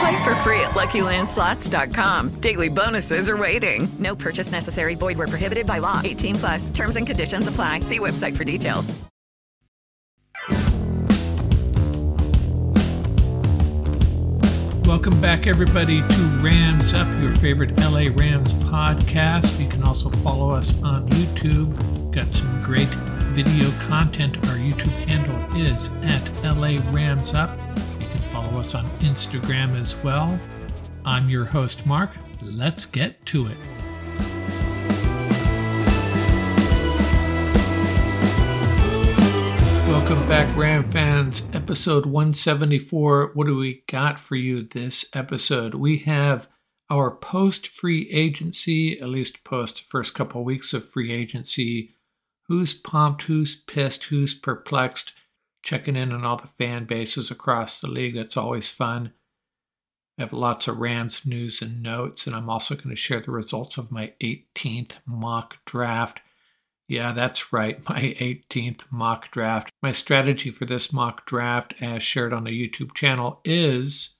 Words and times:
Play 0.00 0.24
for 0.24 0.34
free 0.36 0.60
at 0.60 0.70
LuckyLandSlots.com. 0.70 2.40
Daily 2.40 2.70
bonuses 2.70 3.28
are 3.28 3.36
waiting. 3.36 3.86
No 3.98 4.16
purchase 4.16 4.50
necessary. 4.50 4.94
Void 4.94 5.18
where 5.18 5.26
prohibited 5.26 5.66
by 5.66 5.78
law. 5.78 6.00
18 6.02 6.36
plus. 6.36 6.70
Terms 6.70 6.96
and 6.96 7.06
conditions 7.06 7.46
apply. 7.48 7.80
See 7.80 7.98
website 7.98 8.34
for 8.34 8.44
details. 8.44 8.98
Welcome 14.86 15.20
back, 15.20 15.46
everybody, 15.46 16.00
to 16.00 16.22
Rams 16.42 16.94
Up, 16.94 17.06
your 17.22 17.32
favorite 17.32 17.76
LA 17.78 18.08
Rams 18.12 18.54
podcast. 18.54 19.60
You 19.62 19.68
can 19.68 19.82
also 19.82 20.08
follow 20.08 20.50
us 20.50 20.82
on 20.82 21.08
YouTube. 21.10 22.10
Got 22.10 22.34
some 22.34 22.62
great 22.62 22.88
video 23.34 23.70
content. 23.86 24.38
Our 24.48 24.56
YouTube 24.56 24.90
handle 25.06 25.36
is 25.56 25.94
at 26.02 26.26
LA 26.42 26.78
Rams 26.90 27.34
Up. 27.34 27.50
Follow 28.40 28.60
us 28.60 28.74
on 28.74 28.86
Instagram 29.00 29.78
as 29.78 29.94
well. 30.02 30.40
I'm 31.04 31.28
your 31.28 31.44
host, 31.44 31.84
Mark. 31.84 32.16
Let's 32.40 32.86
get 32.86 33.26
to 33.26 33.48
it. 33.48 33.58
Welcome 39.86 40.26
back, 40.26 40.56
Ram 40.56 40.90
fans. 40.90 41.54
Episode 41.54 42.06
174. 42.06 43.32
What 43.34 43.46
do 43.46 43.58
we 43.58 43.84
got 43.86 44.18
for 44.18 44.36
you 44.36 44.62
this 44.62 45.04
episode? 45.14 45.74
We 45.74 45.98
have 45.98 46.48
our 46.88 47.14
post 47.14 47.68
free 47.68 48.10
agency, 48.10 48.98
at 48.98 49.10
least 49.10 49.44
post 49.44 49.82
first 49.82 50.14
couple 50.14 50.42
weeks 50.44 50.72
of 50.72 50.88
free 50.88 51.12
agency. 51.12 51.90
Who's 52.48 52.72
pumped? 52.72 53.24
Who's 53.24 53.54
pissed? 53.54 54.04
Who's 54.04 54.32
perplexed? 54.32 55.12
Checking 55.62 55.96
in 55.96 56.12
on 56.12 56.24
all 56.24 56.36
the 56.36 56.46
fan 56.46 56.84
bases 56.84 57.30
across 57.30 57.80
the 57.80 57.90
league. 57.90 58.14
That's 58.14 58.36
always 58.36 58.70
fun. 58.70 59.12
I 60.18 60.22
have 60.22 60.32
lots 60.32 60.68
of 60.68 60.78
Rams 60.78 61.24
news 61.24 61.62
and 61.62 61.82
notes, 61.82 62.26
and 62.26 62.36
I'm 62.36 62.50
also 62.50 62.74
going 62.74 62.90
to 62.90 62.96
share 62.96 63.20
the 63.20 63.30
results 63.30 63.78
of 63.78 63.90
my 63.90 64.12
18th 64.20 64.92
mock 65.06 65.56
draft. 65.64 66.20
Yeah, 66.88 67.12
that's 67.12 67.52
right, 67.52 67.78
my 67.88 68.16
18th 68.20 68.82
mock 68.90 69.30
draft. 69.30 69.70
My 69.82 69.92
strategy 69.92 70.50
for 70.50 70.64
this 70.64 70.92
mock 70.92 71.24
draft, 71.26 71.74
as 71.80 72.02
shared 72.02 72.32
on 72.32 72.44
the 72.44 72.50
YouTube 72.50 72.94
channel, 72.94 73.40
is 73.44 74.18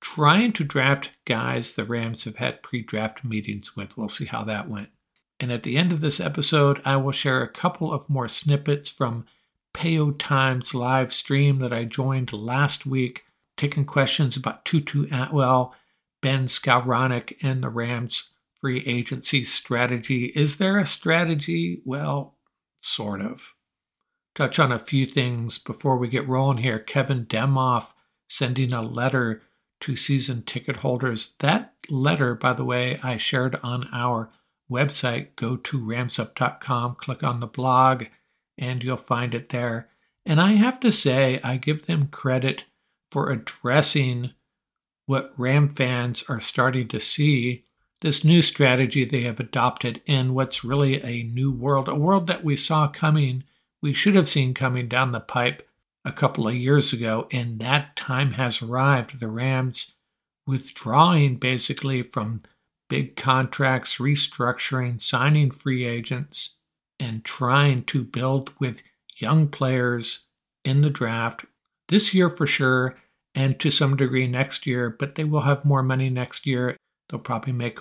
trying 0.00 0.52
to 0.54 0.64
draft 0.64 1.10
guys 1.24 1.74
the 1.74 1.84
Rams 1.84 2.24
have 2.24 2.36
had 2.36 2.62
pre 2.62 2.82
draft 2.82 3.24
meetings 3.24 3.76
with. 3.76 3.96
We'll 3.96 4.08
see 4.08 4.26
how 4.26 4.44
that 4.44 4.68
went. 4.68 4.88
And 5.38 5.50
at 5.50 5.64
the 5.64 5.76
end 5.76 5.92
of 5.92 6.00
this 6.00 6.20
episode, 6.20 6.80
I 6.84 6.96
will 6.96 7.12
share 7.12 7.42
a 7.42 7.48
couple 7.48 7.92
of 7.92 8.08
more 8.08 8.28
snippets 8.28 8.88
from 8.88 9.26
Payo 9.74 10.16
Times 10.18 10.74
live 10.74 11.12
stream 11.12 11.58
that 11.60 11.72
I 11.72 11.84
joined 11.84 12.32
last 12.32 12.86
week, 12.86 13.24
taking 13.56 13.84
questions 13.84 14.36
about 14.36 14.64
Tutu 14.64 15.06
Atwell, 15.10 15.74
Ben 16.20 16.46
Skowronek, 16.46 17.36
and 17.42 17.62
the 17.62 17.68
Rams 17.68 18.32
free 18.60 18.84
agency 18.86 19.44
strategy. 19.44 20.26
Is 20.36 20.58
there 20.58 20.78
a 20.78 20.86
strategy? 20.86 21.82
Well, 21.84 22.36
sort 22.80 23.20
of. 23.20 23.54
Touch 24.34 24.58
on 24.58 24.72
a 24.72 24.78
few 24.78 25.04
things 25.04 25.58
before 25.58 25.98
we 25.98 26.08
get 26.08 26.28
rolling 26.28 26.58
here. 26.58 26.78
Kevin 26.78 27.26
Demoff 27.26 27.92
sending 28.28 28.72
a 28.72 28.80
letter 28.80 29.42
to 29.80 29.96
season 29.96 30.42
ticket 30.42 30.76
holders. 30.76 31.34
That 31.40 31.74
letter, 31.90 32.34
by 32.34 32.54
the 32.54 32.64
way, 32.64 32.98
I 33.02 33.18
shared 33.18 33.58
on 33.62 33.88
our 33.92 34.30
website. 34.70 35.36
Go 35.36 35.56
to 35.56 35.78
ramsup.com, 35.78 36.96
click 37.00 37.22
on 37.22 37.40
the 37.40 37.46
blog, 37.46 38.04
and 38.58 38.82
you'll 38.82 38.96
find 38.96 39.34
it 39.34 39.48
there. 39.50 39.88
And 40.24 40.40
I 40.40 40.52
have 40.52 40.80
to 40.80 40.92
say, 40.92 41.40
I 41.42 41.56
give 41.56 41.86
them 41.86 42.08
credit 42.08 42.64
for 43.10 43.30
addressing 43.30 44.32
what 45.06 45.32
Ram 45.36 45.68
fans 45.68 46.24
are 46.28 46.40
starting 46.40 46.88
to 46.88 47.00
see 47.00 47.64
this 48.02 48.24
new 48.24 48.42
strategy 48.42 49.04
they 49.04 49.22
have 49.22 49.40
adopted 49.40 50.02
in 50.06 50.34
what's 50.34 50.64
really 50.64 51.02
a 51.02 51.22
new 51.22 51.52
world, 51.52 51.88
a 51.88 51.94
world 51.94 52.26
that 52.26 52.44
we 52.44 52.56
saw 52.56 52.88
coming, 52.88 53.44
we 53.80 53.92
should 53.94 54.14
have 54.14 54.28
seen 54.28 54.54
coming 54.54 54.88
down 54.88 55.12
the 55.12 55.20
pipe 55.20 55.68
a 56.04 56.12
couple 56.12 56.48
of 56.48 56.54
years 56.54 56.92
ago, 56.92 57.28
and 57.30 57.60
that 57.60 57.94
time 57.94 58.32
has 58.32 58.60
arrived. 58.60 59.20
The 59.20 59.28
Rams 59.28 59.94
withdrawing 60.46 61.36
basically 61.36 62.02
from 62.02 62.42
big 62.88 63.16
contracts, 63.16 63.98
restructuring, 63.98 65.00
signing 65.00 65.50
free 65.50 65.84
agents, 65.84 66.58
and 67.02 67.24
trying 67.24 67.82
to 67.84 68.04
build 68.04 68.52
with 68.60 68.80
young 69.18 69.48
players 69.48 70.26
in 70.64 70.80
the 70.80 70.90
draft 70.90 71.44
this 71.88 72.14
year 72.14 72.30
for 72.30 72.46
sure, 72.46 72.96
and 73.34 73.58
to 73.60 73.70
some 73.70 73.96
degree 73.96 74.26
next 74.26 74.66
year, 74.66 74.88
but 74.88 75.14
they 75.14 75.24
will 75.24 75.40
have 75.40 75.64
more 75.64 75.82
money 75.82 76.08
next 76.08 76.46
year. 76.46 76.76
They'll 77.10 77.20
probably 77.20 77.52
make 77.52 77.78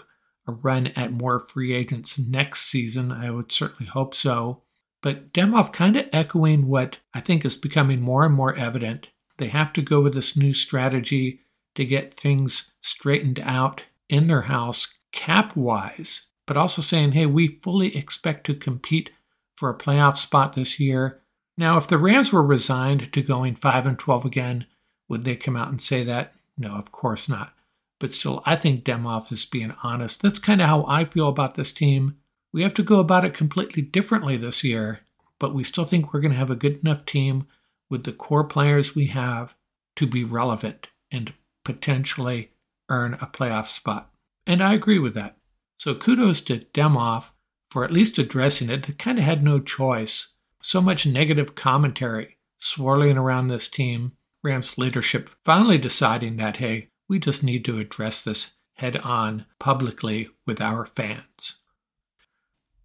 a 0.48 0.52
run 0.52 0.88
at 0.88 1.14
more 1.14 1.40
free 1.40 1.74
agents 1.74 2.18
next 2.18 2.64
season. 2.64 3.12
I 3.12 3.32
would 3.32 3.52
certainly 3.52 3.90
hope 3.90 4.16
so. 4.16 4.64
But 5.02 5.34
Demoff 5.34 5.72
kind 5.72 5.96
of 5.98 6.08
echoing 6.12 6.68
what 6.68 6.98
I 7.14 7.22
think 7.22 7.46
is 7.46 7.56
becoming 7.56 8.02
more 8.02 8.26
and 8.26 8.34
more 8.34 8.56
evident. 8.56 9.08
They 9.38 9.48
have 9.48 9.72
to 9.74 9.82
go 9.82 10.02
with 10.02 10.14
this 10.14 10.36
new 10.36 10.54
strategy 10.54 11.42
to 11.76 11.86
get 11.86 12.20
things 12.20 12.72
straightened 12.82 13.40
out 13.40 13.84
in 14.10 14.28
their 14.28 14.44
house 14.44 14.98
cap 15.12 15.56
wise, 15.56 16.28
but 16.52 16.58
also 16.58 16.82
saying, 16.82 17.14
hey, 17.14 17.26
we 17.26 17.60
fully 17.64 17.96
expect 17.96 18.46
to 18.46 18.54
compete 18.54 19.10
for 19.56 19.70
a 19.70 19.78
playoff 19.78 20.18
spot 20.18 20.54
this 20.54 20.82
year. 20.82 21.22
Now, 21.58 21.78
if 21.78 21.88
the 21.88 21.98
Rams 21.98 22.34
were 22.34 22.44
resigned 22.44 23.14
to 23.14 23.22
going 23.22 23.56
5 23.56 23.86
and 23.86 23.98
12 23.98 24.26
again, 24.26 24.66
would 25.08 25.24
they 25.24 25.38
come 25.38 25.56
out 25.56 25.70
and 25.70 25.82
say 25.82 26.04
that? 26.04 26.34
No, 26.58 26.76
of 26.76 26.92
course 26.92 27.30
not. 27.30 27.54
But 28.02 28.14
still, 28.14 28.44
I 28.46 28.58
think 28.58 28.84
Demoff 28.84 29.32
is 29.32 29.46
being 29.46 29.74
honest. 29.82 30.22
That's 30.22 30.40
kind 30.40 30.60
of 30.60 30.68
how 30.68 30.84
I 30.90 31.06
feel 31.06 31.30
about 31.30 31.56
this 31.56 31.72
team. 31.72 32.18
We 32.52 32.64
have 32.64 32.74
to 32.74 32.84
go 32.84 33.00
about 33.00 33.24
it 33.24 33.34
completely 33.34 33.82
differently 33.82 34.36
this 34.36 34.62
year, 34.62 35.00
but 35.40 35.56
we 35.56 35.64
still 35.64 35.86
think 35.86 36.12
we're 36.12 36.20
going 36.20 36.34
to 36.34 36.38
have 36.38 36.52
a 36.52 36.56
good 36.56 36.82
enough 36.82 37.06
team 37.06 37.48
with 37.90 38.04
the 38.04 38.12
core 38.12 38.44
players 38.44 38.94
we 38.94 39.06
have 39.06 39.56
to 39.96 40.06
be 40.06 40.26
relevant 40.26 40.90
and 41.10 41.32
potentially 41.64 42.52
earn 42.90 43.14
a 43.14 43.28
playoff 43.28 43.68
spot. 43.68 44.12
And 44.46 44.62
I 44.62 44.74
agree 44.74 45.00
with 45.00 45.14
that. 45.14 45.38
So 45.82 45.96
kudos 45.96 46.42
to 46.42 46.60
Demoff 46.60 47.32
for 47.72 47.84
at 47.84 47.92
least 47.92 48.20
addressing 48.20 48.70
it. 48.70 48.84
They 48.86 48.94
kind 48.94 49.18
of 49.18 49.26
had 49.26 49.44
no 49.44 49.60
choice. 49.60 50.36
So 50.62 50.80
much 50.80 51.08
negative 51.08 51.56
commentary 51.56 52.38
swirling 52.60 53.18
around 53.18 53.48
this 53.48 53.68
team. 53.68 54.12
Rams 54.44 54.78
leadership 54.78 55.32
finally 55.44 55.80
deciding 55.80 56.38
that, 56.38 56.58
hey, 56.58 56.90
we 57.10 57.18
just 57.18 57.44
need 57.44 57.66
to 57.66 57.80
address 57.80 58.24
this 58.24 58.58
head 58.76 58.98
on 58.98 59.48
publicly 59.58 60.30
with 60.46 60.62
our 60.62 60.86
fans. 60.86 61.62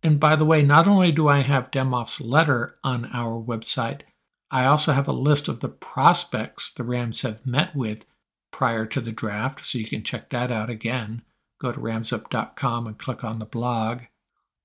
And 0.02 0.18
by 0.18 0.34
the 0.34 0.46
way, 0.46 0.62
not 0.62 0.88
only 0.88 1.12
do 1.12 1.28
I 1.28 1.40
have 1.40 1.70
Demoff's 1.70 2.22
letter 2.22 2.78
on 2.82 3.10
our 3.12 3.38
website, 3.38 4.04
I 4.50 4.64
also 4.64 4.94
have 4.94 5.06
a 5.06 5.12
list 5.12 5.48
of 5.48 5.60
the 5.60 5.68
prospects 5.68 6.72
the 6.72 6.82
Rams 6.82 7.20
have 7.20 7.44
met 7.44 7.76
with 7.76 8.06
prior 8.50 8.86
to 8.86 9.02
the 9.02 9.12
draft, 9.12 9.66
so 9.66 9.76
you 9.76 9.86
can 9.86 10.02
check 10.02 10.30
that 10.30 10.50
out 10.50 10.70
again. 10.70 11.20
Go 11.60 11.72
to 11.72 11.80
ramsup.com 11.80 12.86
and 12.86 12.98
click 12.98 13.24
on 13.24 13.38
the 13.38 13.44
blog. 13.44 14.02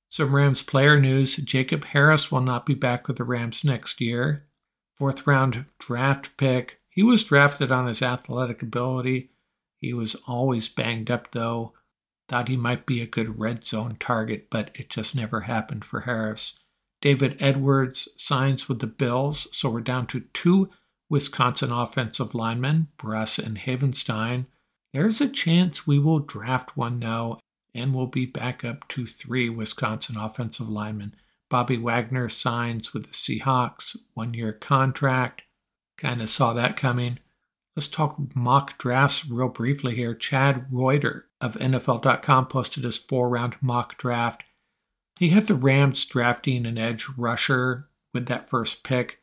Some 0.10 0.36
Rams 0.36 0.62
player 0.62 1.00
news 1.00 1.38
Jacob 1.38 1.86
Harris 1.86 2.32
will 2.32 2.42
not 2.42 2.66
be 2.66 2.74
back 2.74 3.08
with 3.08 3.18
the 3.18 3.24
Rams 3.24 3.64
next 3.64 4.02
year. 4.02 4.48
Fourth 4.98 5.26
round 5.26 5.66
draft 5.80 6.36
pick. 6.36 6.80
He 6.90 7.02
was 7.02 7.24
drafted 7.24 7.72
on 7.72 7.88
his 7.88 8.02
athletic 8.02 8.62
ability. 8.62 9.32
He 9.78 9.94
was 9.94 10.16
always 10.28 10.68
banged 10.68 11.10
up, 11.10 11.32
though. 11.32 11.74
Thought 12.28 12.50
he 12.50 12.58
might 12.58 12.86
be 12.86 13.02
a 13.02 13.08
good 13.08 13.40
red 13.40 13.66
zone 13.66 13.96
target, 14.00 14.50
but 14.50 14.72
it 14.76 14.90
just 14.90 15.16
never 15.16 15.42
happened 15.42 15.86
for 15.86 16.02
Harris. 16.02 16.60
David 17.02 17.38
Edwards 17.40 18.14
signs 18.18 18.70
with 18.70 18.80
the 18.80 18.88
Bills, 18.88 19.48
so 19.52 19.70
we're 19.70 19.82
down 19.82 20.08
to 20.08 20.26
two 20.34 20.70
Wisconsin 21.10 21.72
offensive 21.72 22.36
linemen, 22.36 22.90
Bruss 22.98 23.40
and 23.40 23.58
Havenstein. 23.58 24.46
There's 24.94 25.22
a 25.22 25.30
chance 25.30 25.88
we 25.88 26.00
will 26.00 26.20
draft 26.20 26.76
one 26.76 27.00
now, 27.00 27.40
and 27.74 27.94
we'll 27.94 28.08
be 28.08 28.26
back 28.26 28.66
up 28.66 28.88
to 28.90 29.06
three 29.06 29.50
Wisconsin 29.50 30.18
offensive 30.18 30.70
linemen. 30.70 31.16
Bobby 31.50 31.78
Wagner 31.78 32.30
signs 32.30 32.94
with 32.94 33.08
the 33.08 33.14
Seahawks, 33.14 33.98
one 34.14 34.34
year 34.34 34.54
contract. 34.54 35.44
Kind 35.98 36.22
of 36.22 36.30
saw 36.30 36.54
that 36.54 36.78
coming. 36.78 37.20
Let's 37.76 37.88
talk 37.88 38.18
mock 38.36 38.78
drafts 38.78 39.30
real 39.30 39.48
briefly 39.48 39.96
here. 39.96 40.14
Chad 40.14 40.66
Reuter 40.72 41.28
of 41.40 41.56
NFL.com 41.56 42.48
posted 42.48 42.84
his 42.84 42.98
four 42.98 43.30
round 43.30 43.56
mock 43.62 43.98
draft. 43.98 44.44
He 45.20 45.30
had 45.30 45.48
the 45.48 45.56
Rams 45.56 46.04
drafting 46.06 46.66
an 46.66 46.78
edge 46.78 47.08
rusher 47.18 47.88
with 48.14 48.26
that 48.28 48.50
first 48.50 48.84
pick. 48.84 49.20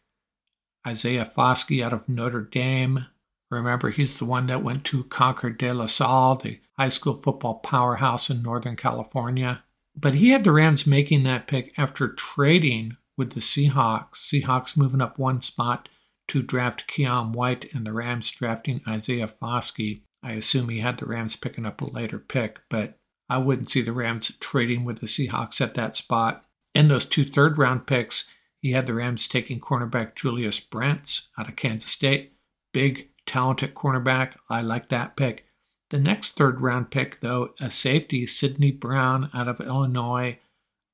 Isaiah 0.87 1.27
Foskey 1.27 1.85
out 1.85 1.93
of 1.93 2.09
Notre 2.09 2.43
Dame. 2.43 3.07
Remember, 3.51 3.91
he's 3.91 4.19
the 4.19 4.25
one 4.25 4.47
that 4.47 4.63
went 4.63 4.85
to 4.85 5.05
Concord 5.05 5.59
de 5.59 5.73
La 5.73 5.87
Salle, 5.87 6.37
the 6.37 6.61
high 6.79 6.91
school 6.91 7.15
football 7.15 7.55
powerhouse 7.61 8.29
in 8.29 8.43
Northern 8.43 8.77
California. 8.77 9.65
But 9.97 10.15
he 10.15 10.31
had 10.31 10.45
the 10.45 10.53
Rams 10.53 10.87
making 10.87 11.23
that 11.25 11.47
pick 11.47 11.73
after 11.79 12.09
trading 12.13 12.97
with 13.17 13.33
the 13.33 13.41
Seahawks. 13.41 14.17
Seahawks 14.17 14.77
moving 14.77 15.01
up 15.01 15.19
one 15.19 15.43
spot 15.43 15.89
to 16.29 16.43
draft 16.43 16.89
Keion 16.89 17.33
White 17.33 17.73
and 17.73 17.87
the 17.87 17.93
Rams 17.93 18.31
drafting 18.31 18.81
Isaiah 18.87 19.27
Foskey. 19.27 20.03
I 20.23 20.33
assume 20.33 20.69
he 20.69 20.81
had 20.81 20.99
the 20.99 21.07
Rams 21.07 21.37
picking 21.37 21.67
up 21.67 21.81
a 21.81 21.87
later 21.87 22.19
pick, 22.19 22.59
but 22.69 22.99
I 23.29 23.39
wouldn't 23.39 23.71
see 23.71 23.83
the 23.83 23.93
Rams 23.93 24.37
trading 24.39 24.85
with 24.85 25.01
the 25.01 25.07
Seahawks 25.07 25.61
at 25.61 25.75
that 25.75 25.97
spot. 25.97 26.45
In 26.75 26.89
those 26.89 27.07
two 27.07 27.25
third 27.25 27.59
round 27.59 27.87
picks, 27.87 28.31
he 28.61 28.73
had 28.73 28.87
the 28.87 28.95
Rams 28.95 29.27
taking 29.27 29.61
cornerback 29.61 30.15
Julius 30.15 30.61
Brents 30.61 31.31
out 31.39 31.49
of 31.49 31.57
Kansas 31.57 31.91
State. 31.91 32.35
Big, 32.73 33.08
talented 33.29 33.75
cornerback. 33.75 34.33
I 34.51 34.63
like 34.63 34.89
that 34.89 35.17
pick. 35.17 35.45
The 35.91 36.01
next 36.01 36.33
third 36.33 36.61
round 36.61 36.91
pick, 36.91 37.21
though, 37.21 37.55
a 37.61 37.71
safety, 37.71 38.27
Sydney 38.27 38.73
Brown 38.73 39.31
out 39.33 39.49
of 39.49 39.61
Illinois. 39.61 40.39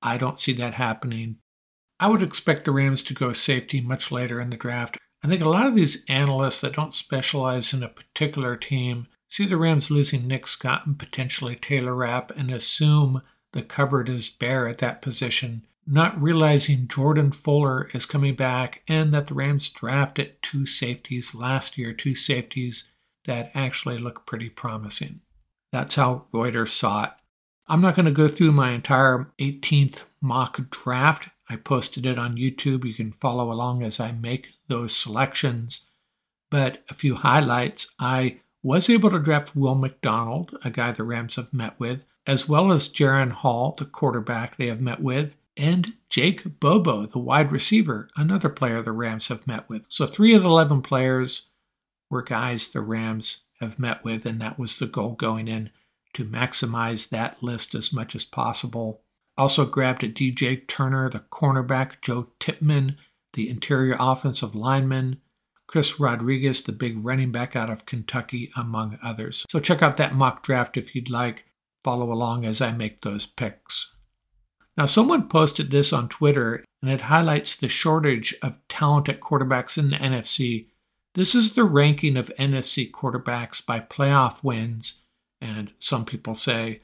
I 0.02 0.18
don't 0.18 0.38
see 0.38 0.52
that 0.54 0.74
happening. 0.74 1.38
I 1.98 2.08
would 2.08 2.22
expect 2.22 2.64
the 2.64 2.72
Rams 2.72 3.02
to 3.04 3.14
go 3.14 3.32
safety 3.32 3.80
much 3.80 4.12
later 4.12 4.40
in 4.40 4.50
the 4.50 4.56
draft. 4.56 4.98
I 5.22 5.28
think 5.28 5.40
a 5.40 5.48
lot 5.48 5.66
of 5.66 5.74
these 5.74 6.04
analysts 6.08 6.60
that 6.60 6.74
don't 6.74 6.92
specialize 6.92 7.72
in 7.72 7.82
a 7.82 7.88
particular 7.88 8.56
team 8.56 9.06
see 9.30 9.46
the 9.46 9.56
Rams 9.56 9.90
losing 9.90 10.28
Nick 10.28 10.46
Scott 10.46 10.86
and 10.86 10.98
potentially 10.98 11.56
Taylor 11.56 11.94
Rapp 11.94 12.30
and 12.36 12.52
assume 12.52 13.22
the 13.52 13.62
cupboard 13.62 14.08
is 14.08 14.28
bare 14.28 14.68
at 14.68 14.78
that 14.78 15.00
position, 15.00 15.66
not 15.86 16.20
realizing 16.20 16.88
Jordan 16.88 17.30
Fuller 17.30 17.88
is 17.92 18.06
coming 18.06 18.34
back 18.34 18.82
and 18.88 19.12
that 19.12 19.26
the 19.26 19.34
Rams 19.34 19.70
drafted 19.70 20.40
two 20.42 20.66
safeties 20.66 21.34
last 21.34 21.76
year, 21.76 21.92
two 21.92 22.14
safeties 22.14 22.92
that 23.24 23.50
actually 23.54 23.98
look 23.98 24.26
pretty 24.26 24.48
promising. 24.48 25.20
That's 25.72 25.96
how 25.96 26.26
Reuters 26.32 26.70
saw 26.70 27.04
it. 27.04 27.10
I'm 27.66 27.80
not 27.80 27.96
going 27.96 28.06
to 28.06 28.12
go 28.12 28.28
through 28.28 28.52
my 28.52 28.72
entire 28.72 29.32
18th 29.38 30.02
mock 30.20 30.70
draft. 30.70 31.28
I 31.48 31.56
posted 31.56 32.06
it 32.06 32.18
on 32.18 32.36
YouTube. 32.36 32.84
You 32.84 32.94
can 32.94 33.12
follow 33.12 33.50
along 33.50 33.82
as 33.82 34.00
I 34.00 34.12
make 34.12 34.48
those 34.68 34.96
selections. 34.96 35.86
But 36.50 36.84
a 36.88 36.94
few 36.94 37.16
highlights 37.16 37.94
I 37.98 38.40
was 38.62 38.88
able 38.88 39.10
to 39.10 39.18
draft 39.18 39.56
Will 39.56 39.74
McDonald, 39.74 40.56
a 40.64 40.70
guy 40.70 40.92
the 40.92 41.02
Rams 41.02 41.36
have 41.36 41.52
met 41.52 41.78
with, 41.78 42.00
as 42.26 42.48
well 42.48 42.72
as 42.72 42.88
Jaren 42.88 43.32
Hall, 43.32 43.74
the 43.76 43.84
quarterback 43.84 44.56
they 44.56 44.66
have 44.66 44.80
met 44.80 45.00
with, 45.00 45.32
and 45.56 45.94
Jake 46.10 46.60
Bobo, 46.60 47.06
the 47.06 47.18
wide 47.18 47.52
receiver, 47.52 48.08
another 48.16 48.48
player 48.48 48.82
the 48.82 48.92
Rams 48.92 49.28
have 49.28 49.46
met 49.46 49.68
with. 49.68 49.86
So 49.88 50.06
three 50.06 50.34
of 50.34 50.42
the 50.42 50.48
11 50.48 50.82
players 50.82 51.50
were 52.10 52.22
guys 52.22 52.68
the 52.68 52.80
Rams 52.80 53.44
have 53.60 53.78
met 53.78 54.04
with, 54.04 54.26
and 54.26 54.40
that 54.40 54.58
was 54.58 54.78
the 54.78 54.86
goal 54.86 55.12
going 55.12 55.48
in 55.48 55.70
to 56.14 56.24
maximize 56.24 57.08
that 57.08 57.42
list 57.42 57.74
as 57.74 57.92
much 57.92 58.14
as 58.14 58.24
possible. 58.24 59.02
Also 59.36 59.64
grabbed 59.66 60.04
a 60.04 60.08
DJ 60.08 60.66
Turner, 60.66 61.10
the 61.10 61.20
cornerback, 61.20 62.00
Joe 62.02 62.28
Tippmann, 62.38 62.96
the 63.32 63.48
interior 63.48 63.96
offensive 63.98 64.54
lineman, 64.54 65.20
Chris 65.66 65.98
Rodriguez, 65.98 66.62
the 66.62 66.72
big 66.72 67.04
running 67.04 67.32
back 67.32 67.56
out 67.56 67.70
of 67.70 67.86
Kentucky, 67.86 68.50
among 68.56 68.98
others. 69.02 69.44
So 69.50 69.58
check 69.58 69.82
out 69.82 69.96
that 69.96 70.14
mock 70.14 70.44
draft 70.44 70.76
if 70.76 70.94
you'd 70.94 71.10
like. 71.10 71.44
Follow 71.82 72.12
along 72.12 72.44
as 72.44 72.60
I 72.60 72.70
make 72.72 73.00
those 73.00 73.26
picks. 73.26 73.93
Now, 74.76 74.86
someone 74.86 75.28
posted 75.28 75.70
this 75.70 75.92
on 75.92 76.08
Twitter, 76.08 76.64
and 76.82 76.90
it 76.90 77.02
highlights 77.02 77.54
the 77.54 77.68
shortage 77.68 78.34
of 78.42 78.58
talent 78.68 79.08
at 79.08 79.20
quarterbacks 79.20 79.78
in 79.78 79.90
the 79.90 79.96
NFC. 79.96 80.66
This 81.14 81.34
is 81.34 81.54
the 81.54 81.64
ranking 81.64 82.16
of 82.16 82.32
NFC 82.38 82.90
quarterbacks 82.90 83.64
by 83.64 83.78
playoff 83.78 84.42
wins, 84.42 85.04
and 85.40 85.72
some 85.78 86.04
people 86.04 86.34
say 86.34 86.80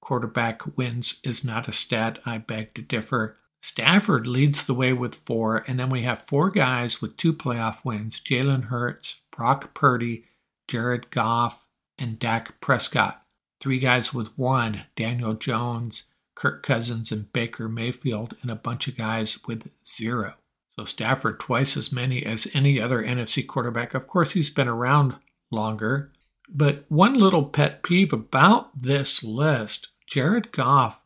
quarterback 0.00 0.76
wins 0.76 1.20
is 1.24 1.44
not 1.44 1.68
a 1.68 1.72
stat. 1.72 2.20
I 2.24 2.38
beg 2.38 2.74
to 2.74 2.82
differ. 2.82 3.38
Stafford 3.60 4.28
leads 4.28 4.64
the 4.64 4.74
way 4.74 4.92
with 4.92 5.16
four, 5.16 5.64
and 5.66 5.80
then 5.80 5.90
we 5.90 6.02
have 6.02 6.22
four 6.22 6.50
guys 6.50 7.02
with 7.02 7.16
two 7.16 7.32
playoff 7.32 7.84
wins 7.84 8.20
Jalen 8.20 8.66
Hurts, 8.66 9.22
Brock 9.36 9.74
Purdy, 9.74 10.26
Jared 10.68 11.10
Goff, 11.10 11.66
and 11.98 12.20
Dak 12.20 12.60
Prescott. 12.60 13.22
Three 13.60 13.80
guys 13.80 14.14
with 14.14 14.38
one 14.38 14.84
Daniel 14.94 15.34
Jones, 15.34 16.12
Kirk 16.36 16.62
Cousins, 16.62 17.10
and 17.10 17.32
Baker 17.32 17.68
Mayfield, 17.68 18.36
and 18.42 18.50
a 18.50 18.56
bunch 18.56 18.86
of 18.86 18.96
guys 18.96 19.44
with 19.48 19.70
zero. 19.84 20.34
So 20.78 20.84
Stafford 20.84 21.40
twice 21.40 21.76
as 21.76 21.90
many 21.90 22.24
as 22.24 22.46
any 22.54 22.80
other 22.80 23.02
NFC 23.02 23.44
quarterback. 23.44 23.94
Of 23.94 24.06
course, 24.06 24.32
he's 24.32 24.50
been 24.50 24.68
around 24.68 25.16
longer. 25.50 26.12
But 26.48 26.84
one 26.88 27.14
little 27.14 27.46
pet 27.46 27.82
peeve 27.82 28.12
about 28.12 28.80
this 28.80 29.24
list 29.24 29.88
Jared 30.06 30.52
Goff 30.52 31.00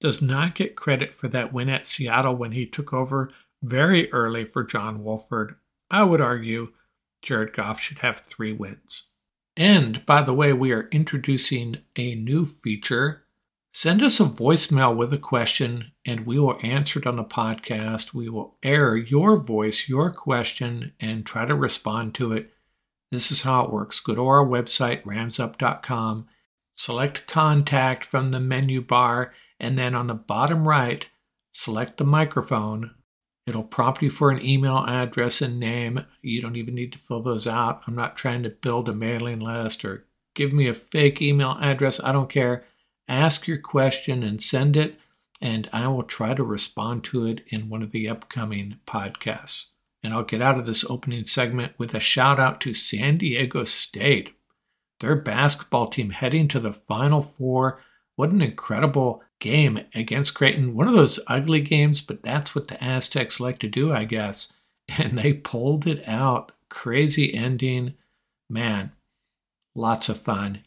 does 0.00 0.22
not 0.22 0.54
get 0.54 0.76
credit 0.76 1.14
for 1.14 1.28
that 1.28 1.52
win 1.52 1.68
at 1.68 1.86
Seattle 1.86 2.36
when 2.36 2.52
he 2.52 2.66
took 2.66 2.92
over 2.92 3.30
very 3.62 4.10
early 4.12 4.44
for 4.44 4.64
John 4.64 5.02
Wolford. 5.02 5.56
I 5.90 6.04
would 6.04 6.20
argue 6.20 6.68
Jared 7.22 7.52
Goff 7.52 7.80
should 7.80 7.98
have 7.98 8.20
three 8.20 8.52
wins. 8.52 9.10
And 9.56 10.04
by 10.06 10.22
the 10.22 10.34
way, 10.34 10.52
we 10.52 10.72
are 10.72 10.88
introducing 10.92 11.78
a 11.96 12.14
new 12.14 12.44
feature. 12.44 13.24
Send 13.76 14.02
us 14.02 14.20
a 14.20 14.24
voicemail 14.24 14.96
with 14.96 15.12
a 15.12 15.18
question 15.18 15.92
and 16.06 16.24
we 16.24 16.38
will 16.38 16.58
answer 16.62 16.98
it 16.98 17.06
on 17.06 17.16
the 17.16 17.24
podcast. 17.24 18.14
We 18.14 18.30
will 18.30 18.56
air 18.62 18.96
your 18.96 19.36
voice, 19.36 19.86
your 19.86 20.10
question, 20.10 20.94
and 20.98 21.26
try 21.26 21.44
to 21.44 21.54
respond 21.54 22.14
to 22.14 22.32
it. 22.32 22.54
This 23.12 23.30
is 23.30 23.42
how 23.42 23.64
it 23.64 23.70
works. 23.70 24.00
Go 24.00 24.14
to 24.14 24.26
our 24.26 24.46
website, 24.46 25.02
ramsup.com, 25.02 26.26
select 26.74 27.26
contact 27.26 28.02
from 28.02 28.30
the 28.30 28.40
menu 28.40 28.80
bar 28.80 29.34
and 29.60 29.76
then 29.76 29.94
on 29.94 30.06
the 30.06 30.14
bottom 30.14 30.66
right, 30.66 31.04
select 31.52 31.98
the 31.98 32.04
microphone. 32.04 32.94
It'll 33.46 33.62
prompt 33.62 34.00
you 34.00 34.08
for 34.08 34.30
an 34.30 34.42
email 34.42 34.86
address 34.88 35.42
and 35.42 35.60
name. 35.60 36.06
You 36.22 36.40
don't 36.40 36.56
even 36.56 36.74
need 36.74 36.92
to 36.92 36.98
fill 36.98 37.20
those 37.20 37.46
out. 37.46 37.82
I'm 37.86 37.94
not 37.94 38.16
trying 38.16 38.42
to 38.44 38.48
build 38.48 38.88
a 38.88 38.94
mailing 38.94 39.40
list 39.40 39.84
or 39.84 40.06
give 40.34 40.54
me 40.54 40.66
a 40.66 40.72
fake 40.72 41.20
email 41.20 41.58
address. 41.60 42.00
I 42.02 42.12
don't 42.12 42.30
care. 42.30 42.64
Ask 43.08 43.46
your 43.46 43.58
question 43.58 44.22
and 44.22 44.42
send 44.42 44.76
it. 44.76 44.98
and 45.40 45.68
I 45.72 45.88
will 45.88 46.02
try 46.02 46.34
to 46.34 46.42
respond 46.42 47.04
to 47.04 47.26
it 47.26 47.42
in 47.48 47.68
one 47.68 47.82
of 47.82 47.92
the 47.92 48.08
upcoming 48.08 48.78
podcasts. 48.86 49.70
And 50.02 50.12
I'll 50.14 50.22
get 50.24 50.40
out 50.40 50.58
of 50.58 50.66
this 50.66 50.88
opening 50.88 51.24
segment 51.24 51.72
with 51.78 51.94
a 51.94 52.00
shout 52.00 52.38
out 52.40 52.60
to 52.62 52.72
San 52.74 53.18
Diego 53.18 53.64
State. 53.64 54.30
Their 55.00 55.16
basketball 55.16 55.88
team 55.88 56.10
heading 56.10 56.48
to 56.48 56.60
the 56.60 56.72
Final 56.72 57.20
Four. 57.22 57.82
What 58.14 58.30
an 58.30 58.40
incredible 58.40 59.22
game 59.40 59.80
against 59.94 60.34
Creighton. 60.34 60.74
One 60.74 60.88
of 60.88 60.94
those 60.94 61.20
ugly 61.26 61.60
games, 61.60 62.00
but 62.00 62.22
that's 62.22 62.54
what 62.54 62.68
the 62.68 62.82
Aztecs 62.82 63.38
like 63.40 63.58
to 63.58 63.68
do, 63.68 63.92
I 63.92 64.04
guess. 64.04 64.52
And 64.88 65.18
they 65.18 65.32
pulled 65.32 65.86
it 65.86 66.06
out. 66.08 66.52
Crazy 66.68 67.34
ending. 67.34 67.94
Man, 68.48 68.92
lots 69.74 70.08
of 70.08 70.16
fun. 70.20 70.60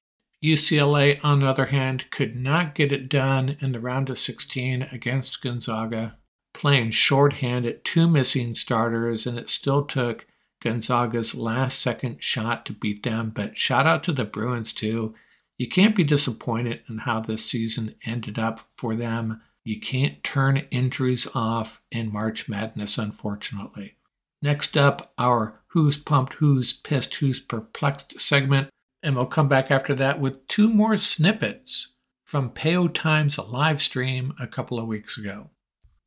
UCLA, 0.43 1.19
on 1.23 1.39
the 1.39 1.47
other 1.47 1.67
hand, 1.67 2.09
could 2.11 2.35
not 2.35 2.73
get 2.73 2.91
it 2.91 3.09
done 3.09 3.57
in 3.59 3.73
the 3.73 3.79
round 3.79 4.09
of 4.09 4.19
16 4.19 4.83
against 4.83 5.41
Gonzaga, 5.41 6.15
playing 6.53 6.91
shorthand 6.91 7.65
at 7.65 7.83
two 7.83 8.07
missing 8.07 8.55
starters, 8.55 9.27
and 9.27 9.37
it 9.37 9.49
still 9.49 9.83
took 9.83 10.25
Gonzaga's 10.63 11.35
last 11.35 11.81
second 11.81 12.23
shot 12.23 12.65
to 12.65 12.73
beat 12.73 13.03
them. 13.03 13.31
But 13.35 13.57
shout 13.57 13.85
out 13.85 14.01
to 14.03 14.13
the 14.13 14.23
Bruins, 14.23 14.73
too. 14.73 15.13
You 15.57 15.67
can't 15.67 15.95
be 15.95 16.05
disappointed 16.05 16.81
in 16.89 16.99
how 16.99 17.19
this 17.19 17.45
season 17.45 17.95
ended 18.05 18.39
up 18.39 18.61
for 18.77 18.95
them. 18.95 19.41
You 19.65 19.79
can't 19.81 20.23
turn 20.23 20.65
injuries 20.71 21.27
off 21.35 21.81
in 21.91 22.13
March 22.13 22.47
Madness, 22.47 22.97
unfortunately. 22.97 23.95
Next 24.41 24.77
up, 24.77 25.11
our 25.17 25.59
Who's 25.67 25.97
Pumped, 25.97 26.35
Who's 26.35 26.71
Pissed, 26.71 27.15
Who's 27.15 27.41
Perplexed 27.41 28.21
segment 28.21 28.69
and 29.01 29.15
we'll 29.15 29.25
come 29.25 29.47
back 29.47 29.71
after 29.71 29.93
that 29.95 30.19
with 30.19 30.47
two 30.47 30.69
more 30.69 30.97
snippets 30.97 31.95
from 32.25 32.51
Payo 32.51 32.93
Time's 32.93 33.37
live 33.37 33.81
stream 33.81 34.33
a 34.39 34.47
couple 34.47 34.79
of 34.79 34.87
weeks 34.87 35.17
ago. 35.17 35.49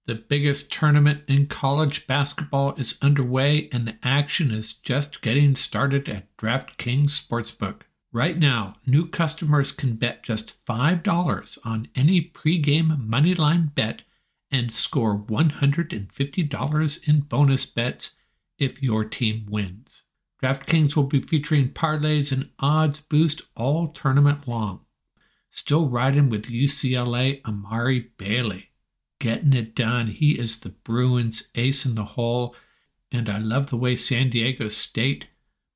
The 0.06 0.14
biggest 0.16 0.72
tournament 0.72 1.22
in 1.28 1.46
college 1.46 2.06
basketball 2.06 2.75
is 2.75 2.99
underway, 3.00 3.68
and 3.70 3.87
the 3.87 3.99
action 4.02 4.50
is 4.50 4.75
just 4.75 5.22
getting 5.22 5.54
started 5.54 6.08
at 6.08 6.37
DraftKings 6.37 7.11
Sportsbook. 7.11 7.82
Right 8.12 8.37
now, 8.37 8.75
new 8.87 9.06
customers 9.06 9.72
can 9.72 9.94
bet 9.94 10.22
just 10.22 10.64
$5 10.66 11.58
on 11.64 11.88
any 11.94 12.20
pregame 12.20 13.08
moneyline 13.08 13.75
bet 13.75 14.02
and 14.50 14.72
score 14.72 15.16
$150 15.16 17.08
in 17.08 17.20
bonus 17.20 17.66
bets 17.66 18.16
if 18.58 18.82
your 18.82 19.04
team 19.04 19.46
wins. 19.49 20.02
DraftKings 20.42 20.96
will 20.96 21.04
be 21.04 21.20
featuring 21.20 21.68
parlays 21.68 22.32
and 22.32 22.50
odds 22.58 22.99
boost 22.99 23.42
all 23.54 23.87
tournament 23.87 24.49
long. 24.49 24.80
Still 25.50 25.88
riding 25.88 26.30
with 26.30 26.46
UCLA 26.46 27.40
Amari 27.44 28.11
Bailey. 28.18 28.70
Getting 29.20 29.52
it 29.52 29.76
done. 29.76 30.08
He 30.08 30.32
is 30.32 30.58
the 30.58 30.70
Bruins 30.70 31.50
ace 31.54 31.87
in 31.87 31.94
the 31.94 32.04
hole, 32.04 32.56
and 33.12 33.30
I 33.30 33.38
love 33.38 33.70
the 33.70 33.76
way 33.76 33.94
San 33.94 34.30
Diego 34.30 34.66
State 34.66 35.28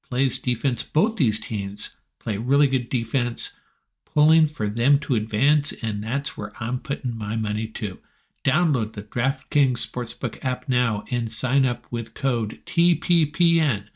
plays 0.02 0.40
defense. 0.40 0.82
Both 0.82 1.16
these 1.16 1.38
teams 1.38 2.00
play 2.18 2.36
really 2.36 2.66
good 2.66 2.88
defense, 2.90 3.60
pulling 4.04 4.48
for 4.48 4.68
them 4.68 4.98
to 5.00 5.14
advance, 5.14 5.72
and 5.80 6.02
that's 6.02 6.36
where 6.36 6.52
I'm 6.58 6.80
putting 6.80 7.16
my 7.16 7.36
money 7.36 7.68
too. 7.68 7.98
Download 8.42 8.92
the 8.92 9.02
DraftKings 9.02 9.86
Sportsbook 9.86 10.44
app 10.44 10.68
now 10.68 11.04
and 11.12 11.30
sign 11.30 11.64
up 11.64 11.84
with 11.92 12.14
code 12.14 12.58
TPPN 12.66 13.90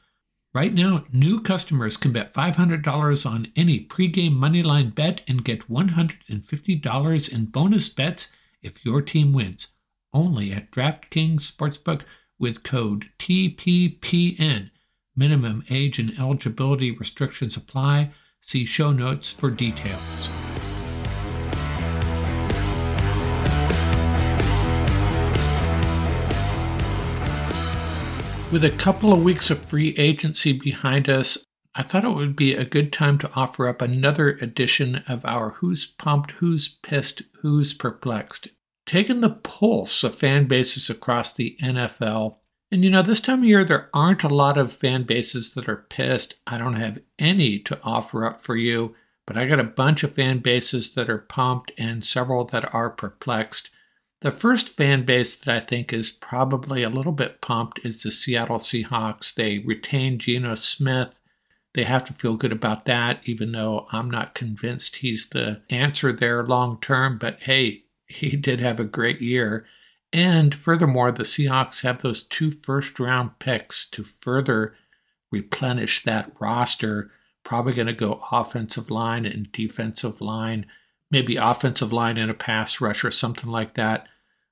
Right 0.52 0.74
now, 0.74 1.04
new 1.12 1.40
customers 1.40 1.96
can 1.96 2.12
bet 2.12 2.34
$500 2.34 3.30
on 3.30 3.52
any 3.54 3.84
pregame 3.84 4.36
moneyline 4.36 4.92
bet 4.92 5.22
and 5.28 5.44
get 5.44 5.68
$150 5.68 7.32
in 7.32 7.44
bonus 7.46 7.88
bets 7.88 8.32
if 8.60 8.84
your 8.84 9.00
team 9.00 9.32
wins. 9.32 9.76
Only 10.12 10.52
at 10.52 10.72
DraftKings 10.72 11.42
Sportsbook 11.42 12.02
with 12.40 12.64
code 12.64 13.10
TPPN. 13.20 14.70
Minimum 15.14 15.64
age 15.70 16.00
and 16.00 16.18
eligibility 16.18 16.90
restrictions 16.90 17.56
apply. 17.56 18.10
See 18.40 18.64
show 18.64 18.90
notes 18.90 19.30
for 19.30 19.50
details. 19.50 20.30
With 28.52 28.64
a 28.64 28.70
couple 28.70 29.12
of 29.12 29.22
weeks 29.22 29.48
of 29.50 29.60
free 29.60 29.94
agency 29.96 30.52
behind 30.52 31.08
us, 31.08 31.46
I 31.76 31.84
thought 31.84 32.04
it 32.04 32.16
would 32.16 32.34
be 32.34 32.54
a 32.54 32.64
good 32.64 32.92
time 32.92 33.16
to 33.18 33.30
offer 33.36 33.68
up 33.68 33.80
another 33.80 34.30
edition 34.30 35.04
of 35.06 35.24
our 35.24 35.50
Who's 35.50 35.86
Pumped, 35.86 36.32
Who's 36.32 36.66
Pissed, 36.66 37.22
Who's 37.42 37.72
Perplexed. 37.72 38.48
Taking 38.86 39.20
the 39.20 39.30
pulse 39.30 40.02
of 40.02 40.16
fan 40.16 40.48
bases 40.48 40.90
across 40.90 41.32
the 41.32 41.56
NFL. 41.62 42.38
And 42.72 42.82
you 42.82 42.90
know, 42.90 43.02
this 43.02 43.20
time 43.20 43.38
of 43.38 43.44
year, 43.44 43.64
there 43.64 43.88
aren't 43.94 44.24
a 44.24 44.28
lot 44.28 44.58
of 44.58 44.72
fan 44.72 45.04
bases 45.04 45.54
that 45.54 45.68
are 45.68 45.86
pissed. 45.88 46.34
I 46.44 46.56
don't 46.56 46.74
have 46.74 46.98
any 47.20 47.60
to 47.60 47.78
offer 47.84 48.26
up 48.26 48.40
for 48.40 48.56
you, 48.56 48.96
but 49.28 49.38
I 49.38 49.46
got 49.46 49.60
a 49.60 49.64
bunch 49.64 50.02
of 50.02 50.12
fan 50.12 50.40
bases 50.40 50.92
that 50.96 51.08
are 51.08 51.18
pumped 51.18 51.70
and 51.78 52.04
several 52.04 52.46
that 52.46 52.74
are 52.74 52.90
perplexed. 52.90 53.70
The 54.20 54.30
first 54.30 54.68
fan 54.68 55.06
base 55.06 55.36
that 55.36 55.54
I 55.54 55.64
think 55.64 55.92
is 55.92 56.10
probably 56.10 56.82
a 56.82 56.90
little 56.90 57.12
bit 57.12 57.40
pumped 57.40 57.80
is 57.84 58.02
the 58.02 58.10
Seattle 58.10 58.58
Seahawks. 58.58 59.34
They 59.34 59.58
retained 59.58 60.20
Geno 60.20 60.54
Smith. 60.54 61.14
They 61.72 61.84
have 61.84 62.04
to 62.04 62.12
feel 62.12 62.36
good 62.36 62.52
about 62.52 62.84
that, 62.84 63.20
even 63.24 63.52
though 63.52 63.86
I'm 63.92 64.10
not 64.10 64.34
convinced 64.34 64.96
he's 64.96 65.30
the 65.30 65.62
answer 65.70 66.12
there 66.12 66.42
long 66.42 66.78
term. 66.80 67.16
But 67.16 67.38
hey, 67.40 67.84
he 68.06 68.30
did 68.36 68.60
have 68.60 68.78
a 68.78 68.84
great 68.84 69.22
year. 69.22 69.64
And 70.12 70.54
furthermore, 70.54 71.12
the 71.12 71.22
Seahawks 71.22 71.82
have 71.82 72.02
those 72.02 72.24
two 72.24 72.50
first 72.50 73.00
round 73.00 73.38
picks 73.38 73.88
to 73.90 74.04
further 74.04 74.74
replenish 75.30 76.02
that 76.04 76.32
roster. 76.40 77.10
Probably 77.42 77.72
going 77.72 77.86
to 77.86 77.94
go 77.94 78.22
offensive 78.30 78.90
line 78.90 79.24
and 79.24 79.50
defensive 79.50 80.20
line 80.20 80.66
maybe 81.10 81.36
offensive 81.36 81.92
line 81.92 82.16
and 82.16 82.30
a 82.30 82.34
pass 82.34 82.80
rush 82.80 83.04
or 83.04 83.10
something 83.10 83.50
like 83.50 83.74
that. 83.74 84.06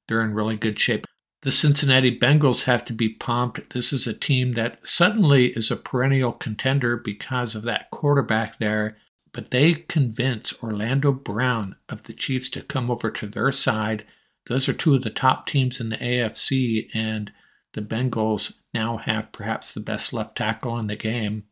They're 0.07 0.23
in 0.23 0.35
really 0.35 0.57
good 0.57 0.79
shape. 0.79 1.07
The 1.43 1.53
Cincinnati 1.53 2.19
Bengals 2.19 2.65
have 2.65 2.85
to 2.87 2.93
be 2.93 3.11
pumped. 3.11 3.73
This 3.73 3.93
is 3.93 4.07
a 4.07 4.19
team 4.19 4.55
that 4.55 4.87
suddenly 4.87 5.57
is 5.57 5.71
a 5.71 5.77
perennial 5.77 6.33
contender 6.33 6.97
because 6.97 7.55
of 7.55 7.63
that 7.63 7.91
quarterback 7.93 8.59
there. 8.59 8.97
But 9.33 9.51
they 9.51 9.75
convince 9.75 10.61
Orlando 10.63 11.13
Brown 11.13 11.77
of 11.89 12.05
the 12.05 12.13
Chiefs 12.13 12.49
to 12.51 12.63
come 12.63 12.91
over 12.91 13.11
to 13.11 13.27
their 13.27 13.53
side. 13.53 14.05
Those 14.47 14.69
are 14.69 14.73
two 14.73 14.95
of 14.95 15.03
the 15.05 15.11
top 15.11 15.47
teams 15.47 15.79
in 15.79 15.91
the 15.91 15.97
AFC, 15.99 16.89
and 16.95 17.31
the 17.75 17.83
Bengals 17.83 18.63
now 18.75 18.97
have 18.97 19.31
perhaps 19.31 19.73
the 19.73 19.81
best 19.81 20.13
left 20.13 20.37
tackle 20.37 20.79
in 20.79 20.89
the 20.89 20.97
game. 20.97 21.45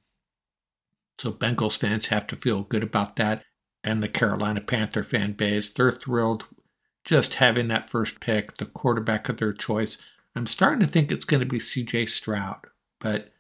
So 1.19 1.31
Bengals 1.31 1.79
fans 1.79 2.07
have 2.07 2.27
to 2.29 2.37
feel 2.37 2.63
good 2.63 2.83
about 2.83 3.17
that 3.17 3.45
and 3.87 4.03
the 4.03 4.09
Carolina 4.09 4.61
Panther 4.61 5.05
fan 5.05 5.33
base. 5.33 5.71
They're 5.71 5.93
thrilled 5.93 6.47
just 7.05 7.35
having 7.35 7.69
that 7.69 7.89
first 7.89 8.19
pick, 8.19 8.59
the 8.59 8.67
quarterback 8.67 9.29
of 9.29 9.39
their 9.39 9.53
choice. 9.53 9.99
I'm 10.35 10.49
starting 10.49 10.81
to 10.81 10.91
think 10.91 11.11
it's 11.11 11.25
going 11.25 11.41
to 11.41 11.47
be 11.47 11.61
CJ 11.61 12.09
Stroud. 12.09 12.67
But 13.01 13.33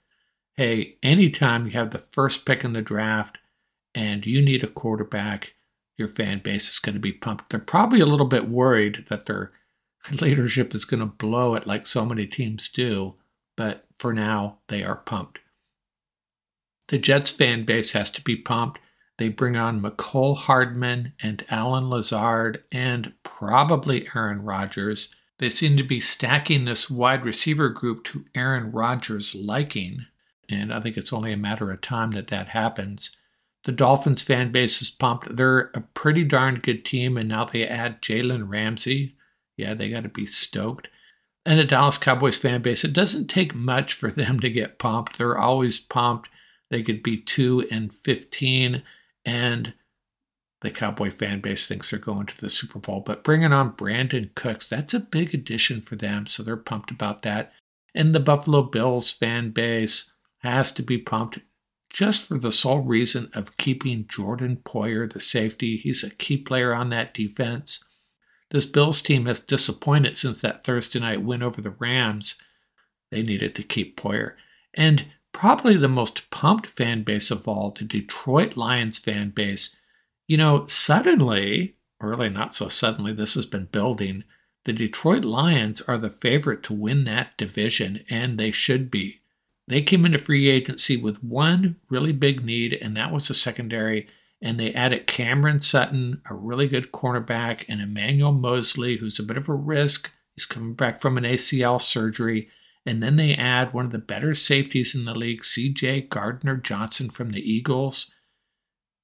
hey, 0.56 0.96
anytime 1.02 1.66
you 1.66 1.72
have 1.72 1.90
the 1.90 1.98
first 1.98 2.46
pick 2.46 2.64
in 2.64 2.72
the 2.72 2.80
draft 2.80 3.38
and 3.92 4.24
you 4.24 4.40
need 4.40 4.62
a 4.62 4.68
quarterback, 4.68 5.54
your 5.98 6.08
fan 6.08 6.40
base 6.44 6.70
is 6.70 6.78
going 6.78 6.94
to 6.94 7.00
be 7.00 7.12
pumped. 7.12 7.50
They're 7.50 7.58
probably 7.58 8.00
a 8.00 8.06
little 8.06 8.26
bit 8.26 8.48
worried 8.48 9.06
that 9.10 9.26
their 9.26 9.50
leadership 10.20 10.74
is 10.74 10.84
going 10.84 11.00
to 11.00 11.06
blow 11.06 11.56
it 11.56 11.66
like 11.66 11.88
so 11.88 12.06
many 12.06 12.26
teams 12.26 12.68
do. 12.68 13.14
But 13.56 13.84
for 13.98 14.12
now, 14.12 14.58
they 14.68 14.84
are 14.84 14.96
pumped. 14.96 15.40
The 16.88 16.98
Jets 16.98 17.30
fan 17.30 17.64
base 17.64 17.92
has 17.92 18.10
to 18.12 18.22
be 18.22 18.36
pumped. 18.36 18.78
They 19.18 19.28
bring 19.28 19.56
on 19.56 19.80
Mecole 19.80 20.36
Hardman 20.36 21.14
and 21.22 21.44
Allen 21.48 21.88
Lazard 21.88 22.62
and 22.70 23.12
probably 23.22 24.08
Aaron 24.14 24.42
Rodgers. 24.42 25.14
They 25.38 25.50
seem 25.50 25.76
to 25.76 25.82
be 25.82 26.00
stacking 26.00 26.64
this 26.64 26.90
wide 26.90 27.24
receiver 27.24 27.68
group 27.68 28.04
to 28.04 28.24
Aaron 28.34 28.72
Rodgers' 28.72 29.34
liking, 29.34 30.06
and 30.48 30.72
I 30.72 30.80
think 30.80 30.96
it's 30.96 31.12
only 31.12 31.32
a 31.32 31.36
matter 31.36 31.70
of 31.70 31.80
time 31.80 32.12
that 32.12 32.28
that 32.28 32.48
happens. 32.48 33.16
The 33.64 33.72
Dolphins 33.72 34.22
fan 34.22 34.52
base 34.52 34.80
is 34.80 34.90
pumped. 34.90 35.36
They're 35.36 35.70
a 35.74 35.80
pretty 35.80 36.24
darn 36.24 36.60
good 36.60 36.84
team, 36.84 37.16
and 37.16 37.28
now 37.28 37.46
they 37.46 37.66
add 37.66 38.02
Jalen 38.02 38.48
Ramsey. 38.48 39.16
Yeah, 39.56 39.74
they 39.74 39.90
got 39.90 40.04
to 40.04 40.08
be 40.08 40.26
stoked. 40.26 40.88
And 41.44 41.58
the 41.58 41.64
Dallas 41.64 41.98
Cowboys 41.98 42.36
fan 42.36 42.62
base, 42.62 42.84
it 42.84 42.92
doesn't 42.92 43.28
take 43.28 43.54
much 43.54 43.94
for 43.94 44.10
them 44.10 44.40
to 44.40 44.50
get 44.50 44.78
pumped. 44.78 45.18
They're 45.18 45.38
always 45.38 45.78
pumped. 45.78 46.28
They 46.70 46.82
could 46.82 47.02
be 47.02 47.20
2 47.20 47.68
and 47.70 47.94
15 47.94 48.82
and 49.26 49.74
the 50.62 50.70
Cowboy 50.70 51.10
fan 51.10 51.40
base 51.40 51.66
thinks 51.66 51.90
they're 51.90 51.98
going 51.98 52.26
to 52.26 52.40
the 52.40 52.48
Super 52.48 52.78
Bowl. 52.78 53.00
But 53.04 53.24
bringing 53.24 53.52
on 53.52 53.76
Brandin 53.76 54.34
Cooks, 54.34 54.70
that's 54.70 54.94
a 54.94 55.00
big 55.00 55.34
addition 55.34 55.82
for 55.82 55.96
them. 55.96 56.26
So 56.26 56.42
they're 56.42 56.56
pumped 56.56 56.90
about 56.90 57.22
that. 57.22 57.52
And 57.94 58.14
the 58.14 58.20
Buffalo 58.20 58.62
Bills 58.62 59.10
fan 59.10 59.50
base 59.50 60.12
has 60.38 60.72
to 60.72 60.82
be 60.82 60.96
pumped 60.96 61.40
just 61.90 62.26
for 62.26 62.38
the 62.38 62.52
sole 62.52 62.80
reason 62.80 63.30
of 63.34 63.56
keeping 63.56 64.06
Jordan 64.06 64.58
Poyer, 64.64 65.12
the 65.12 65.20
safety. 65.20 65.76
He's 65.76 66.02
a 66.02 66.14
key 66.14 66.36
player 66.36 66.74
on 66.74 66.90
that 66.90 67.14
defense. 67.14 67.82
This 68.50 68.66
Bills 68.66 69.02
team 69.02 69.26
has 69.26 69.40
disappointed 69.40 70.16
since 70.16 70.40
that 70.40 70.64
Thursday 70.64 71.00
night 71.00 71.22
win 71.22 71.42
over 71.42 71.60
the 71.60 71.70
Rams. 71.70 72.40
They 73.10 73.22
needed 73.22 73.54
to 73.56 73.62
keep 73.62 74.00
Poyer. 74.00 74.32
And 74.74 75.06
probably 75.36 75.76
the 75.76 75.86
most 75.86 76.30
pumped 76.30 76.66
fan 76.66 77.02
base 77.02 77.30
of 77.30 77.46
all, 77.46 77.70
the 77.70 77.84
Detroit 77.84 78.56
Lions 78.56 78.98
fan 78.98 79.28
base. 79.28 79.76
You 80.26 80.38
know, 80.38 80.64
suddenly, 80.66 81.76
or 82.00 82.08
really 82.08 82.30
not 82.30 82.54
so 82.54 82.68
suddenly, 82.68 83.12
this 83.12 83.34
has 83.34 83.44
been 83.44 83.66
building. 83.66 84.24
The 84.64 84.72
Detroit 84.72 85.26
Lions 85.26 85.82
are 85.82 85.98
the 85.98 86.08
favorite 86.08 86.62
to 86.64 86.72
win 86.72 87.04
that 87.04 87.36
division, 87.36 88.02
and 88.08 88.38
they 88.38 88.50
should 88.50 88.90
be. 88.90 89.20
They 89.68 89.82
came 89.82 90.06
into 90.06 90.16
free 90.16 90.48
agency 90.48 90.96
with 90.96 91.22
one 91.22 91.76
really 91.90 92.12
big 92.12 92.42
need, 92.42 92.72
and 92.72 92.96
that 92.96 93.12
was 93.12 93.28
a 93.28 93.34
secondary. 93.34 94.08
And 94.40 94.58
they 94.58 94.72
added 94.72 95.06
Cameron 95.06 95.60
Sutton, 95.60 96.22
a 96.30 96.34
really 96.34 96.66
good 96.66 96.92
cornerback, 96.92 97.66
and 97.68 97.82
Emmanuel 97.82 98.32
Moseley, 98.32 98.96
who's 98.96 99.18
a 99.18 99.22
bit 99.22 99.36
of 99.36 99.50
a 99.50 99.54
risk. 99.54 100.12
He's 100.34 100.46
coming 100.46 100.72
back 100.72 100.98
from 100.98 101.18
an 101.18 101.24
ACL 101.24 101.78
surgery. 101.78 102.48
And 102.86 103.02
then 103.02 103.16
they 103.16 103.34
add 103.34 103.74
one 103.74 103.84
of 103.84 103.92
the 103.92 103.98
better 103.98 104.34
safeties 104.34 104.94
in 104.94 105.04
the 105.04 105.14
league, 105.14 105.42
CJ 105.42 106.08
Gardner 106.08 106.56
Johnson 106.56 107.10
from 107.10 107.32
the 107.32 107.40
Eagles. 107.40 108.14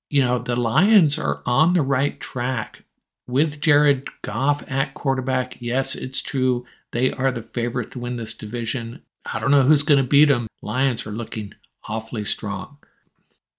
You 0.09 0.23
know, 0.23 0.39
the 0.39 0.55
Lions 0.55 1.19
are 1.19 1.43
on 1.45 1.73
the 1.73 1.83
right 1.83 2.21
track 2.21 2.85
with 3.27 3.61
Jared 3.61 4.07
Goff 4.23 4.63
at 4.71 4.95
quarterback. 4.95 5.57
Yes, 5.61 5.97
it's 5.97 6.23
true. 6.23 6.65
They 6.93 7.11
are 7.11 7.33
the 7.33 7.43
favorite 7.43 7.91
to 7.93 7.99
win 7.99 8.17
this 8.17 8.35
division. 8.35 9.03
I 9.27 9.41
don't 9.41 9.51
know 9.51 9.63
who's 9.63 9.83
going 9.83 10.03
to 10.03 10.09
beat 10.09 10.27
them. 10.27 10.47
Lions 10.61 11.07
are 11.07 11.13
looking 11.13 11.55
awfully 11.89 12.25
strong. 12.25 12.79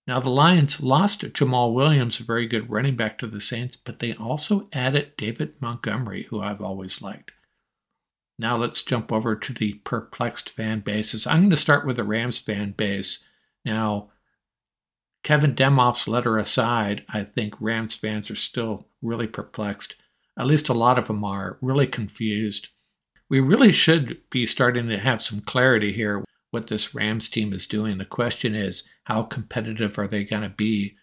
Now, 0.07 0.19
the 0.19 0.29
Lions 0.29 0.81
lost 0.81 1.21
Jamaal 1.21 1.73
Williams, 1.73 2.19
a 2.19 2.23
very 2.23 2.45
good 2.45 2.69
running 2.69 2.95
back 2.95 3.17
to 3.19 3.27
the 3.27 3.39
Saints, 3.39 3.77
but 3.77 3.99
they 3.99 4.13
also 4.13 4.67
added 4.73 5.13
David 5.17 5.53
Montgomery, 5.61 6.27
who 6.29 6.41
I've 6.41 6.61
always 6.61 7.01
liked. 7.01 7.31
Now 8.39 8.57
let's 8.57 8.83
jump 8.83 9.11
over 9.11 9.35
to 9.35 9.53
the 9.53 9.75
perplexed 9.83 10.49
fan 10.49 10.81
bases. 10.81 11.27
I'm 11.27 11.41
going 11.41 11.49
to 11.51 11.57
start 11.57 11.85
with 11.85 11.97
the 11.97 12.03
Rams 12.03 12.39
fan 12.39 12.73
base. 12.75 13.27
Now, 13.63 14.09
Kevin 15.23 15.55
Demoff's 15.55 16.07
letter 16.07 16.37
aside, 16.37 17.05
I 17.09 17.23
think 17.23 17.55
Rams 17.59 17.95
fans 17.95 18.29
are 18.29 18.35
still 18.35 18.87
really 19.01 19.27
perplexed. 19.27 19.95
At 20.37 20.47
least 20.47 20.69
a 20.69 20.73
lot 20.73 20.97
of 20.97 21.07
them 21.07 21.23
are 21.23 21.57
really 21.61 21.87
confused. 21.87 22.69
We 23.29 23.39
really 23.39 23.71
should 23.71 24.17
be 24.29 24.45
starting 24.45 24.89
to 24.89 24.97
have 24.97 25.21
some 25.21 25.41
clarity 25.41 25.93
here 25.93 26.23
what 26.51 26.67
this 26.67 26.93
Rams 26.93 27.29
team 27.29 27.51
is 27.51 27.65
doing. 27.65 27.97
The 27.97 28.05
question 28.05 28.53
is, 28.53 28.87
how 29.05 29.23
competitive 29.23 29.97
are 29.97 30.07
they 30.07 30.23
going 30.23 30.43
to 30.43 30.49
be? 30.49 30.95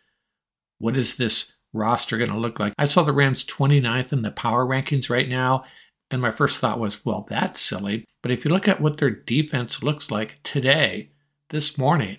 What 0.78 0.96
is 0.96 1.16
this 1.16 1.56
roster 1.72 2.16
going 2.16 2.30
to 2.30 2.38
look 2.38 2.60
like? 2.60 2.72
I 2.78 2.84
saw 2.84 3.02
the 3.02 3.12
Rams 3.12 3.44
29th 3.44 4.12
in 4.12 4.22
the 4.22 4.30
power 4.30 4.64
rankings 4.64 5.10
right 5.10 5.28
now, 5.28 5.64
and 6.10 6.20
my 6.20 6.30
first 6.30 6.58
thought 6.58 6.80
was, 6.80 7.04
well, 7.04 7.26
that's 7.30 7.60
silly. 7.60 8.06
But 8.22 8.32
if 8.32 8.44
you 8.44 8.50
look 8.50 8.66
at 8.66 8.80
what 8.80 8.98
their 8.98 9.10
defense 9.10 9.82
looks 9.82 10.10
like 10.10 10.40
today, 10.42 11.10
this 11.50 11.78
morning, 11.78 12.18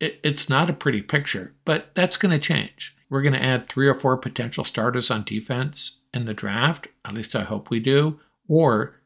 it, 0.00 0.20
it's 0.24 0.48
not 0.48 0.70
a 0.70 0.74
pretty 0.74 1.02
picture, 1.02 1.54
but 1.64 1.94
that's 1.94 2.16
going 2.16 2.32
to 2.32 2.38
change. 2.38 2.96
We're 3.10 3.22
going 3.22 3.34
to 3.34 3.42
add 3.42 3.68
three 3.68 3.88
or 3.88 3.94
four 3.94 4.16
potential 4.16 4.64
starters 4.64 5.10
on 5.10 5.24
defense 5.24 6.00
in 6.12 6.24
the 6.24 6.34
draft, 6.34 6.88
at 7.04 7.14
least 7.14 7.36
I 7.36 7.42
hope 7.42 7.70
we 7.70 7.78
do, 7.78 8.18
or 8.48 9.00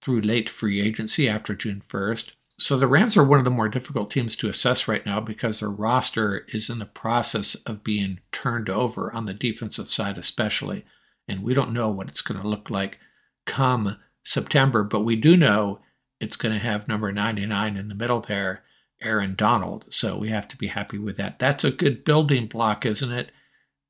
through 0.00 0.22
late 0.22 0.50
free 0.50 0.80
agency 0.80 1.28
after 1.28 1.54
June 1.54 1.82
1st. 1.86 2.32
So 2.58 2.76
the 2.76 2.86
Rams 2.86 3.16
are 3.16 3.24
one 3.24 3.38
of 3.38 3.44
the 3.44 3.50
more 3.50 3.68
difficult 3.68 4.10
teams 4.10 4.36
to 4.36 4.48
assess 4.48 4.86
right 4.86 5.04
now 5.04 5.20
because 5.20 5.60
their 5.60 5.70
roster 5.70 6.46
is 6.48 6.70
in 6.70 6.78
the 6.78 6.86
process 6.86 7.56
of 7.56 7.82
being 7.82 8.20
turned 8.30 8.68
over 8.68 9.12
on 9.12 9.26
the 9.26 9.34
defensive 9.34 9.90
side, 9.90 10.18
especially. 10.18 10.84
And 11.26 11.42
we 11.42 11.54
don't 11.54 11.72
know 11.72 11.88
what 11.88 12.08
it's 12.08 12.20
going 12.20 12.40
to 12.40 12.46
look 12.46 12.70
like 12.70 12.98
come 13.46 13.98
September, 14.22 14.82
but 14.82 15.00
we 15.00 15.16
do 15.16 15.36
know 15.36 15.80
it's 16.20 16.36
going 16.36 16.54
to 16.54 16.60
have 16.60 16.88
number 16.88 17.12
99 17.12 17.76
in 17.76 17.88
the 17.88 17.94
middle 17.94 18.20
there, 18.20 18.64
Aaron 19.02 19.34
Donald. 19.34 19.84
So 19.90 20.16
we 20.16 20.30
have 20.30 20.48
to 20.48 20.56
be 20.56 20.68
happy 20.68 20.98
with 20.98 21.16
that. 21.18 21.38
That's 21.38 21.64
a 21.64 21.70
good 21.70 22.04
building 22.04 22.46
block, 22.46 22.86
isn't 22.86 23.12
it? 23.12 23.30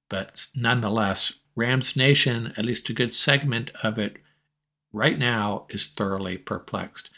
But 0.08 0.46
nonetheless, 0.54 1.40
Rams 1.54 1.96
Nation, 1.96 2.52
at 2.56 2.66
least 2.66 2.90
a 2.90 2.94
good 2.94 3.14
segment 3.14 3.70
of 3.82 3.98
it 3.98 4.16
right 4.92 5.18
now, 5.18 5.66
is 5.68 5.86
thoroughly 5.86 6.36
perplexed. 6.36 7.10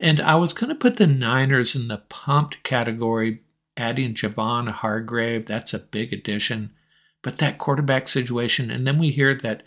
And 0.00 0.20
I 0.20 0.34
was 0.34 0.52
going 0.52 0.68
to 0.70 0.74
put 0.74 0.96
the 0.96 1.06
Niners 1.06 1.76
in 1.76 1.88
the 1.88 1.98
pumped 2.08 2.62
category, 2.62 3.42
adding 3.76 4.14
Javon 4.14 4.70
Hargrave. 4.70 5.46
That's 5.46 5.72
a 5.72 5.78
big 5.78 6.12
addition. 6.12 6.72
But 7.22 7.38
that 7.38 7.58
quarterback 7.58 8.08
situation, 8.08 8.70
and 8.70 8.86
then 8.86 8.98
we 8.98 9.10
hear 9.10 9.34
that 9.34 9.62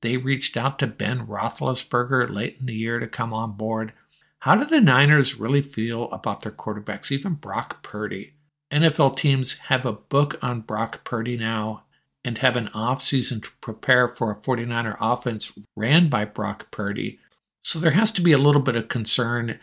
they 0.00 0.16
reached 0.16 0.56
out 0.56 0.78
to 0.78 0.86
Ben 0.86 1.26
Roethlisberger 1.26 2.32
late 2.32 2.56
in 2.60 2.66
the 2.66 2.74
year 2.74 2.98
to 2.98 3.06
come 3.06 3.32
on 3.32 3.52
board. 3.52 3.92
How 4.40 4.54
do 4.54 4.64
the 4.64 4.80
Niners 4.80 5.40
really 5.40 5.62
feel 5.62 6.10
about 6.10 6.42
their 6.42 6.52
quarterbacks, 6.52 7.10
even 7.10 7.34
Brock 7.34 7.82
Purdy? 7.82 8.34
NFL 8.70 9.16
teams 9.16 9.58
have 9.58 9.84
a 9.84 9.92
book 9.92 10.38
on 10.42 10.60
Brock 10.60 11.02
Purdy 11.04 11.36
now 11.36 11.84
and 12.24 12.38
have 12.38 12.56
an 12.56 12.68
offseason 12.68 13.42
to 13.42 13.50
prepare 13.60 14.08
for 14.08 14.30
a 14.30 14.36
49er 14.36 14.96
offense 15.00 15.58
ran 15.76 16.08
by 16.08 16.24
Brock 16.24 16.70
Purdy. 16.70 17.18
So 17.62 17.78
there 17.78 17.92
has 17.92 18.12
to 18.12 18.22
be 18.22 18.32
a 18.32 18.38
little 18.38 18.60
bit 18.62 18.76
of 18.76 18.88
concern 18.88 19.58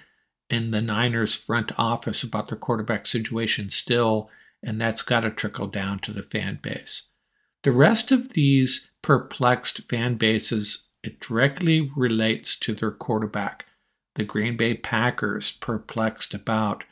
in 0.50 0.72
the 0.72 0.82
Niners 0.82 1.36
front 1.36 1.72
office 1.78 2.24
about 2.24 2.50
their 2.50 2.58
quarterback 2.58 3.08
situation 3.08 3.70
still, 3.70 4.30
and 4.64 4.80
that's 4.80 5.02
got 5.02 5.22
to 5.22 5.32
trickle 5.32 5.68
down 5.68 6.00
to 6.00 6.12
the 6.12 6.24
fan 6.24 6.60
base. 6.62 7.08
The 7.66 7.72
rest 7.72 8.12
of 8.12 8.34
these 8.34 8.92
perplexed 9.02 9.90
fan 9.90 10.18
bases, 10.18 10.92
it 11.02 11.20
directly 11.20 11.90
relates 11.96 12.60
to 12.60 12.76
their 12.76 12.92
quarterback. 12.92 13.66
The 14.14 14.24
Green 14.24 14.56
Bay 14.56 14.76
Packers 14.76 15.52
perplexed 15.52 16.36
about 16.36 16.84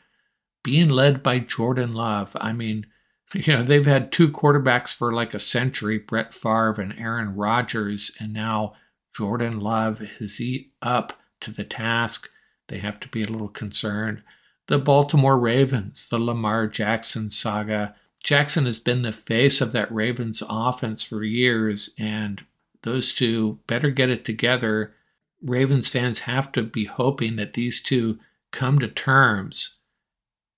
being 0.64 0.88
led 0.88 1.22
by 1.22 1.38
Jordan 1.38 1.94
Love. 1.94 2.36
I 2.40 2.52
mean, 2.52 2.86
you 3.34 3.56
know, 3.56 3.62
they've 3.62 3.86
had 3.86 4.10
two 4.10 4.28
quarterbacks 4.28 4.92
for 4.92 5.12
like 5.12 5.32
a 5.32 5.38
century, 5.38 5.96
Brett 5.96 6.34
Favre 6.34 6.80
and 6.80 6.98
Aaron 6.98 7.36
Rodgers, 7.36 8.10
and 8.18 8.32
now 8.32 8.74
Jordan 9.16 9.60
Love 9.60 10.02
is 10.18 10.38
he 10.38 10.72
up 10.82 11.20
to 11.42 11.52
the 11.52 11.62
task? 11.62 12.30
They 12.66 12.78
have 12.78 12.98
to 12.98 13.08
be 13.08 13.22
a 13.22 13.28
little 13.28 13.46
concerned. 13.46 14.24
The 14.66 14.80
Baltimore 14.80 15.38
Ravens, 15.38 16.08
the 16.08 16.18
Lamar 16.18 16.66
Jackson 16.66 17.30
saga, 17.30 17.94
Jackson 18.24 18.64
has 18.66 18.80
been 18.80 19.02
the 19.02 19.12
face 19.12 19.60
of 19.60 19.70
that 19.72 19.92
Ravens 19.92 20.42
offense 20.48 21.04
for 21.04 21.22
years, 21.22 21.94
and 21.98 22.44
those 22.82 23.14
two 23.14 23.60
better 23.68 23.90
get 23.90 24.10
it 24.10 24.24
together. 24.24 24.94
Ravens 25.40 25.88
fans 25.88 26.20
have 26.20 26.50
to 26.52 26.62
be 26.62 26.86
hoping 26.86 27.36
that 27.36 27.52
these 27.52 27.80
two 27.80 28.18
come 28.50 28.80
to 28.80 28.88
terms 28.88 29.78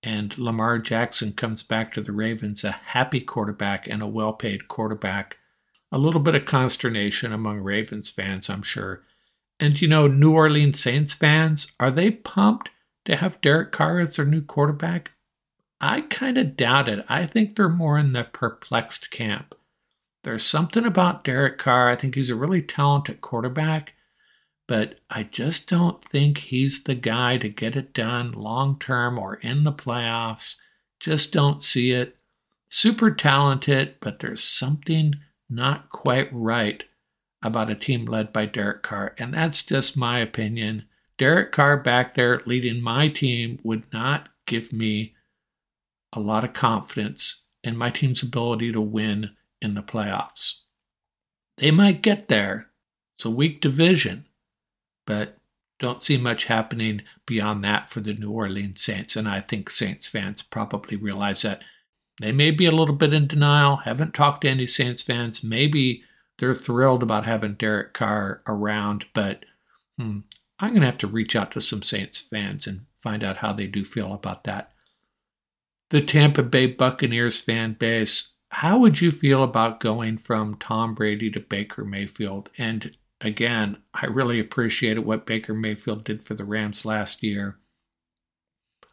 and 0.07 0.39
Lamar 0.39 0.79
Jackson 0.79 1.33
comes 1.33 1.65
back 1.65 1.93
to 1.93 2.01
the 2.01 2.13
Ravens 2.13 2.63
a 2.63 2.71
happy 2.71 3.21
quarterback 3.21 3.89
and 3.89 4.03
a 4.03 4.07
well 4.07 4.33
paid 4.33 4.69
quarterback. 4.69 5.39
A 5.91 5.99
little 5.99 6.21
bit 6.21 6.37
of 6.37 6.45
consternation 6.45 7.33
among 7.33 7.59
Ravens 7.59 8.09
fans, 8.09 8.49
I'm 8.49 8.63
sure. 8.63 9.03
And 9.59 9.81
you 9.81 9.89
know, 9.89 10.07
New 10.07 10.33
Orleans 10.33 10.81
Saints 10.81 11.13
fans, 11.13 11.75
are 11.81 11.91
they 11.91 12.13
pumped 12.13 12.69
to 13.07 13.17
have 13.17 13.41
Derek 13.41 13.73
Carr 13.73 13.99
as 13.99 14.17
their 14.17 14.25
new 14.25 14.43
quarterback? 14.43 15.11
I 15.81 16.03
kind 16.03 16.39
of 16.39 16.57
doubt 16.57 16.89
it. 16.89 17.05
I 17.09 17.27
think 17.27 17.55
they're 17.55 17.69
more 17.69 17.99
in 17.99 18.13
the 18.13 18.25
perplexed 18.25 19.11
camp. 19.11 19.55
There's 20.25 20.45
something 20.45 20.85
about 20.85 21.25
Derek 21.25 21.59
Carr. 21.59 21.89
I 21.89 21.97
think 21.97 22.15
he's 22.15 22.31
a 22.31 22.35
really 22.35 22.63
talented 22.63 23.21
quarterback, 23.21 23.93
but 24.67 24.99
I 25.11 25.23
just 25.23 25.69
don't 25.69 26.05
think 26.05 26.39
he's 26.39 26.83
the 26.83 26.95
guy 26.95 27.37
to 27.39 27.49
get 27.49 27.77
it 27.77 27.93
done 27.93 28.33
long 28.33 28.79
term 28.79 29.19
or 29.19 29.35
in 29.37 29.65
the 29.65 29.73
playoffs. 29.73 30.57
Just 30.99 31.33
don't 31.33 31.63
see 31.63 31.93
it. 31.93 32.17
Super 32.69 33.13
talented, 33.13 33.97
but 34.01 34.19
there's 34.19 34.43
something 34.43 35.15
not 35.49 35.91
quite 35.91 36.29
right 36.33 36.83
about 37.43 37.71
a 37.71 37.77
team 37.77 38.07
led 38.07 38.33
by 38.33 38.47
Derek 38.47 38.83
Carr. 38.83 39.15
And 39.19 39.33
that's 39.33 39.65
just 39.65 39.97
my 39.97 40.19
opinion. 40.19 40.87
Derek 41.19 41.53
Carr 41.53 41.77
back 41.77 42.15
there 42.15 42.43
leading 42.47 42.83
my 42.83 43.09
team 43.09 43.61
would 43.63 43.85
not 43.93 44.29
give 44.47 44.73
me 44.73 45.15
a 46.17 46.21
lot 46.21 46.45
of 46.45 46.55
confidence 46.55 47.49
in 47.63 47.77
my 47.77 47.91
team's 47.91 48.23
ability 48.23 48.73
to 48.73 48.81
win 48.81 49.31
in 49.61 49.75
the 49.75 49.83
playoffs. 49.83 50.61
They 51.59 51.71
might 51.71 52.03
get 52.03 52.29
there. 52.29 52.71
It's 53.17 53.27
a 53.27 53.31
weak 53.31 53.61
division, 53.61 54.27
but 55.07 55.39
don't 55.79 56.03
see 56.03 56.17
much 56.17 56.47
happening 56.47 57.03
beyond 57.27 57.63
that 57.65 57.91
for 57.91 58.01
the 58.01 58.15
New 58.15 58.31
Orleans 58.31 58.83
Saints. 58.83 59.15
And 59.15 59.29
I 59.29 59.41
think 59.41 59.69
Saints 59.69 60.09
fans 60.09 60.43
probably 60.43 60.97
realize 60.97 61.43
that. 61.43 61.63
They 62.19 62.33
may 62.33 62.51
be 62.51 62.65
a 62.65 62.73
little 62.73 62.95
bit 62.95 63.13
in 63.13 63.27
denial, 63.27 63.77
haven't 63.77 64.15
talked 64.15 64.41
to 64.43 64.49
any 64.49 64.67
Saints 64.67 65.03
fans. 65.03 65.45
Maybe 65.45 66.03
they're 66.39 66.55
thrilled 66.55 67.03
about 67.03 67.27
having 67.27 67.55
Derek 67.55 67.93
Carr 67.93 68.41
around, 68.47 69.05
but 69.13 69.45
hmm, 69.99 70.21
I'm 70.59 70.71
going 70.71 70.81
to 70.81 70.87
have 70.87 70.97
to 70.99 71.07
reach 71.07 71.37
out 71.37 71.51
to 71.53 71.61
some 71.61 71.83
Saints 71.83 72.19
fans 72.19 72.67
and 72.67 72.87
find 73.03 73.23
out 73.23 73.39
how 73.39 73.53
they 73.53 73.67
do 73.67 73.85
feel 73.85 74.15
about 74.15 74.45
that 74.45 74.73
the 75.91 76.03
Tampa 76.03 76.43
Bay 76.43 76.67
Buccaneers 76.67 77.41
fan 77.41 77.77
base, 77.79 78.35
how 78.51 78.79
would 78.79 79.01
you 79.01 79.11
feel 79.11 79.43
about 79.43 79.81
going 79.81 80.19
from 80.19 80.57
Tom 80.57 80.95
Brady 80.95 81.31
to 81.31 81.41
Baker 81.41 81.85
Mayfield? 81.85 82.49
And 82.59 82.97
again, 83.21 83.79
I 83.95 84.07
really 84.07 84.41
appreciated 84.41 85.05
what 85.05 85.27
Baker 85.27 85.55
Mayfield 85.55 86.05
did 86.05 86.25
for 86.25 86.35
the 86.35 86.45
Rams 86.45 86.85
last 86.85 87.23
year. 87.23 87.59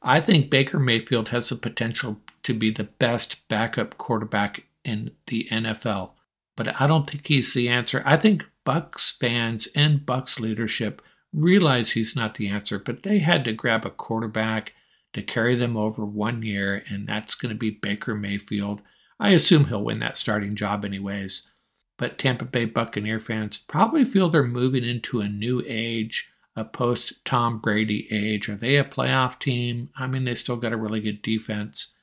I 0.01 0.19
think 0.19 0.49
Baker 0.49 0.79
Mayfield 0.79 1.29
has 1.29 1.49
the 1.49 1.55
potential 1.55 2.19
to 2.43 2.53
be 2.53 2.71
the 2.71 2.83
best 2.83 3.47
backup 3.47 3.97
quarterback 3.97 4.65
in 4.83 5.11
the 5.27 5.47
NFL, 5.49 6.11
but 6.57 6.79
I 6.81 6.87
don't 6.87 7.09
think 7.09 7.27
he's 7.27 7.53
the 7.53 7.69
answer. 7.69 8.03
I 8.05 8.17
think 8.17 8.45
Bucks 8.65 9.15
fans 9.17 9.67
and 9.75 10.05
Bucks 10.05 10.41
leadership 10.41 11.01
realize 11.33 11.91
he's 11.91 12.15
not 12.15 12.35
the 12.35 12.49
answer, 12.49 12.79
but 12.79 13.03
they 13.03 13.19
had 13.19 13.45
to 13.45 13.53
grab 13.53 13.85
a 13.85 13.89
quarterback 13.89 14.73
to 15.13 15.21
carry 15.21 15.55
them 15.55 15.77
over 15.77 16.05
one 16.05 16.41
year, 16.43 16.83
and 16.89 17.07
that's 17.07 17.35
going 17.35 17.53
to 17.53 17.57
be 17.57 17.69
Baker 17.69 18.15
Mayfield. 18.15 18.81
I 19.19 19.29
assume 19.29 19.65
he'll 19.65 19.83
win 19.83 19.99
that 19.99 20.17
starting 20.17 20.55
job 20.55 20.83
anyways. 20.83 21.49
But 21.97 22.17
Tampa 22.17 22.45
Bay 22.45 22.65
Buccaneer 22.65 23.19
fans 23.19 23.57
probably 23.57 24.03
feel 24.03 24.27
they're 24.27 24.43
moving 24.43 24.83
into 24.83 25.21
a 25.21 25.29
new 25.29 25.63
age, 25.67 26.31
a 26.55 26.65
post 26.65 27.23
Tom 27.23 27.59
Brady 27.59 28.07
age. 28.11 28.49
Are 28.49 28.55
they 28.55 28.77
a 28.77 28.83
playoff 28.83 29.39
team? 29.39 29.89
I 29.95 30.07
mean, 30.07 30.25
they 30.25 30.35
still 30.35 30.57
got 30.57 30.73
a 30.73 30.77
really 30.77 30.99
good 30.99 31.21
defense, 31.21 31.95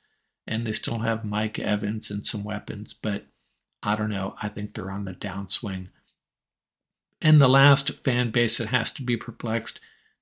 and 0.46 0.66
they 0.66 0.72
still 0.72 1.00
have 1.00 1.24
Mike 1.24 1.58
Evans 1.58 2.10
and 2.10 2.24
some 2.24 2.44
weapons, 2.44 2.94
but 2.94 3.26
I 3.82 3.96
don't 3.96 4.10
know. 4.10 4.36
I 4.40 4.48
think 4.48 4.74
they're 4.74 4.90
on 4.90 5.04
the 5.04 5.12
downswing. 5.12 5.88
And 7.20 7.40
the 7.40 7.48
last 7.48 7.90
fan 7.90 8.30
base 8.30 8.58
that 8.58 8.68
has 8.68 8.90
to 8.92 9.02
be 9.02 9.16
perplexed 9.16 9.80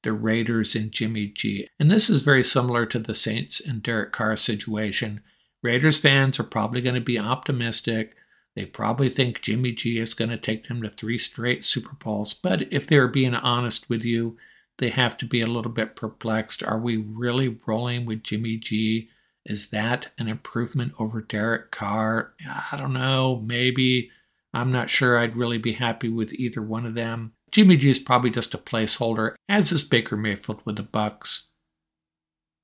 the 0.09 0.14
Raiders 0.14 0.75
and 0.75 0.90
Jimmy 0.90 1.27
G. 1.27 1.68
And 1.79 1.90
this 1.90 2.09
is 2.09 2.23
very 2.23 2.42
similar 2.42 2.87
to 2.87 2.99
the 2.99 3.14
Saints 3.14 3.61
and 3.61 3.83
Derek 3.83 4.11
Carr 4.11 4.37
situation. 4.37 5.21
Raiders 5.62 5.99
fans 5.99 6.40
are 6.40 6.44
probably 6.44 6.81
going 6.81 6.94
to 6.94 7.01
be 7.03 7.18
optimistic. 7.18 8.14
They 8.57 8.64
probably 8.64 9.11
think 9.11 9.42
Jimmy 9.42 9.73
G 9.73 9.99
is 9.99 10.14
going 10.14 10.31
to 10.31 10.38
take 10.38 10.66
them 10.66 10.81
to 10.81 10.88
three 10.88 11.18
straight 11.18 11.62
Super 11.66 11.94
Bowls. 12.03 12.33
But 12.33 12.73
if 12.73 12.87
they're 12.87 13.07
being 13.07 13.35
honest 13.35 13.90
with 13.90 14.03
you, 14.03 14.38
they 14.79 14.88
have 14.88 15.18
to 15.18 15.27
be 15.27 15.42
a 15.42 15.47
little 15.47 15.71
bit 15.71 15.94
perplexed. 15.94 16.62
Are 16.62 16.79
we 16.79 16.97
really 16.97 17.59
rolling 17.66 18.07
with 18.07 18.23
Jimmy 18.23 18.57
G? 18.57 19.11
Is 19.44 19.68
that 19.68 20.09
an 20.16 20.27
improvement 20.27 20.94
over 20.99 21.21
Derek 21.21 21.71
Carr? 21.71 22.33
I 22.49 22.79
don't 22.79 22.94
know. 22.94 23.44
Maybe. 23.44 24.11
I'm 24.55 24.73
not 24.73 24.88
sure 24.88 25.18
I'd 25.18 25.37
really 25.37 25.59
be 25.59 25.73
happy 25.73 26.09
with 26.09 26.33
either 26.33 26.62
one 26.62 26.87
of 26.87 26.94
them. 26.94 27.35
Jimmy 27.50 27.76
G 27.76 27.90
is 27.90 27.98
probably 27.98 28.30
just 28.30 28.54
a 28.54 28.58
placeholder, 28.58 29.34
as 29.48 29.72
is 29.72 29.82
Baker 29.82 30.16
Mayfield 30.16 30.61
with 30.64 30.76
the 30.76 30.82
Bucks. 30.82 31.46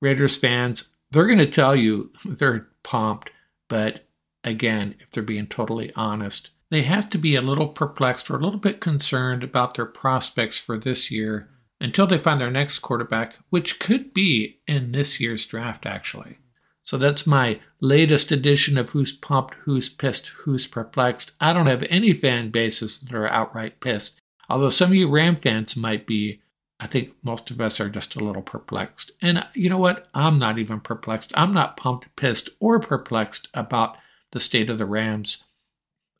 Raiders 0.01 0.37
fans, 0.37 0.93
they're 1.11 1.25
going 1.25 1.39
to 1.39 1.45
tell 1.47 1.75
you 1.75 2.11
they're 2.25 2.69
pumped, 2.83 3.31
but 3.67 4.07
again, 4.43 4.95
if 4.99 5.11
they're 5.11 5.23
being 5.23 5.47
totally 5.47 5.91
honest, 5.95 6.51
they 6.69 6.83
have 6.83 7.09
to 7.11 7.17
be 7.17 7.35
a 7.35 7.41
little 7.41 7.67
perplexed 7.67 8.29
or 8.29 8.35
a 8.35 8.41
little 8.41 8.59
bit 8.59 8.81
concerned 8.81 9.43
about 9.43 9.75
their 9.75 9.85
prospects 9.85 10.59
for 10.59 10.77
this 10.77 11.11
year 11.11 11.49
until 11.79 12.07
they 12.07 12.17
find 12.17 12.41
their 12.41 12.51
next 12.51 12.79
quarterback, 12.79 13.35
which 13.49 13.79
could 13.79 14.13
be 14.13 14.59
in 14.67 14.91
this 14.91 15.19
year's 15.19 15.45
draft, 15.45 15.85
actually. 15.85 16.37
So 16.83 16.97
that's 16.97 17.25
my 17.25 17.59
latest 17.81 18.31
edition 18.31 18.77
of 18.77 18.91
Who's 18.91 19.11
Pumped, 19.11 19.55
Who's 19.63 19.89
Pissed, 19.89 20.27
Who's 20.27 20.67
Perplexed. 20.67 21.33
I 21.39 21.51
don't 21.51 21.67
have 21.67 21.83
any 21.89 22.13
fan 22.13 22.51
bases 22.51 22.99
that 23.01 23.15
are 23.15 23.27
outright 23.27 23.79
pissed. 23.79 24.19
Although 24.49 24.69
some 24.69 24.89
of 24.89 24.95
you 24.95 25.09
Ram 25.09 25.35
fans 25.35 25.75
might 25.75 26.05
be, 26.05 26.41
I 26.79 26.87
think 26.87 27.13
most 27.23 27.51
of 27.51 27.61
us 27.61 27.79
are 27.79 27.89
just 27.89 28.15
a 28.15 28.23
little 28.23 28.41
perplexed. 28.41 29.11
And 29.21 29.37
uh, 29.39 29.43
you 29.55 29.69
know 29.69 29.77
what? 29.77 30.07
I'm 30.13 30.37
not 30.37 30.59
even 30.59 30.81
perplexed. 30.81 31.31
I'm 31.35 31.53
not 31.53 31.77
pumped, 31.77 32.13
pissed, 32.15 32.49
or 32.59 32.79
perplexed 32.79 33.47
about 33.53 33.97
the 34.31 34.39
state 34.39 34.69
of 34.69 34.77
the 34.77 34.85
Rams. 34.85 35.45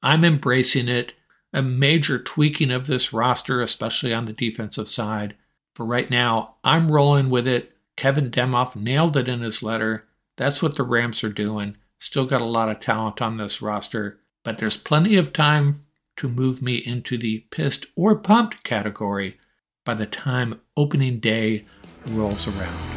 I'm 0.02 0.24
embracing 0.24 0.88
it. 0.88 1.14
A 1.54 1.62
major 1.62 2.20
tweaking 2.20 2.72
of 2.72 2.88
this 2.88 3.14
roster, 3.14 3.62
especially 3.62 4.14
on 4.14 4.26
the 4.26 4.34
defensive 4.34 4.88
side. 4.88 5.36
For 5.74 5.86
right 5.86 6.10
now, 6.10 6.56
I'm 6.64 6.92
rolling 6.92 7.30
with 7.30 7.48
it. 7.48 7.74
Kevin 7.96 8.30
Demoff 8.30 8.76
nailed 8.76 9.16
it 9.16 9.30
in 9.30 9.42
his 9.42 9.64
letter. 9.64 10.06
That's 10.38 10.62
what 10.62 10.76
the 10.76 10.84
Rams 10.84 11.24
are 11.24 11.30
doing. 11.30 11.78
Still 11.98 12.26
got 12.26 12.42
a 12.42 12.46
lot 12.46 12.70
of 12.70 12.80
talent 12.80 13.22
on 13.22 13.38
this 13.38 13.62
roster, 13.62 14.20
but 14.44 14.58
there's 14.58 14.78
plenty 14.78 15.16
of 15.16 15.32
time 15.32 15.78
to 16.18 16.30
move 16.30 16.62
me 16.62 16.76
into 16.76 17.18
the 17.18 17.46
pissed 17.52 17.88
or 17.96 18.16
pumped 18.16 18.64
category 18.64 19.38
by 19.84 19.94
the 19.94 20.06
time 20.06 20.60
opening 20.76 21.20
day 21.20 21.66
rolls 22.08 22.48
around. 22.48 22.96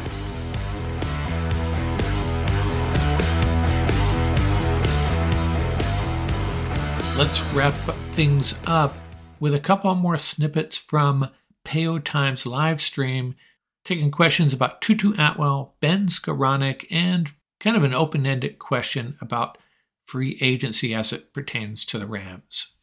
Let's 7.17 7.41
wrap 7.53 7.73
things 8.15 8.57
up 8.65 8.95
with 9.41 9.53
a 9.53 9.59
couple 9.59 9.93
more 9.95 10.17
snippets 10.17 10.77
from 10.77 11.29
Payo 11.65 12.03
Times 12.03 12.45
live 12.45 12.81
stream, 12.81 13.35
taking 13.83 14.09
questions 14.09 14.53
about 14.53 14.81
Tutu 14.81 15.13
Atwell, 15.17 15.75
Ben 15.81 16.07
Skowronek, 16.07 16.87
and 16.89 17.31
kind 17.59 17.75
of 17.75 17.83
an 17.83 17.93
open 17.93 18.25
ended 18.25 18.57
question 18.57 19.17
about 19.19 19.57
free 20.05 20.37
agency 20.41 20.95
as 20.95 21.11
it 21.11 21.33
pertains 21.33 21.83
to 21.85 21.99
the 21.99 22.07
Rams. 22.07 22.75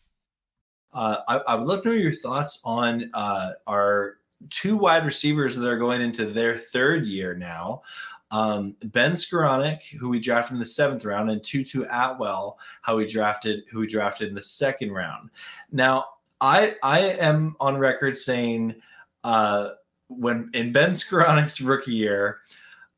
Uh, 0.97 1.19
I, 1.29 1.37
I, 1.49 1.55
would 1.57 1.69
love 1.69 1.83
to 1.83 1.91
know 1.91 1.95
your 1.95 2.11
thoughts 2.11 2.59
on 2.65 3.11
uh, 3.13 3.51
our 3.67 4.17
two 4.49 4.79
wide 4.79 5.05
receivers 5.05 5.55
that 5.55 5.69
are 5.69 5.77
going 5.77 6.01
into 6.01 6.25
their 6.25 6.57
third 6.57 7.05
year 7.05 7.35
now. 7.35 7.83
Um, 8.31 8.75
ben 8.83 9.13
Skowronek, 9.13 9.83
who 10.01 10.09
we 10.09 10.19
drafted 10.19 10.55
in 10.55 10.59
the 10.59 10.65
seventh 10.65 11.05
round, 11.05 11.31
and 11.31 11.45
Tutu 11.45 11.85
Atwell, 11.91 12.59
how 12.81 12.97
we 12.97 13.07
drafted, 13.07 13.65
who 13.71 13.81
we 13.81 13.87
drafted 13.87 14.31
in 14.31 14.35
the 14.35 14.41
second 14.41 14.91
round. 14.91 15.29
Now, 15.71 16.07
I 16.41 16.77
I 16.83 17.01
am 17.01 17.57
on 17.61 17.77
record 17.77 18.17
saying 18.17 18.75
uh, 19.23 19.73
when 20.09 20.51
in 20.55 20.73
Ben 20.73 20.93
Skowronek's 20.93 21.61
rookie 21.61 21.93
year, 21.93 22.39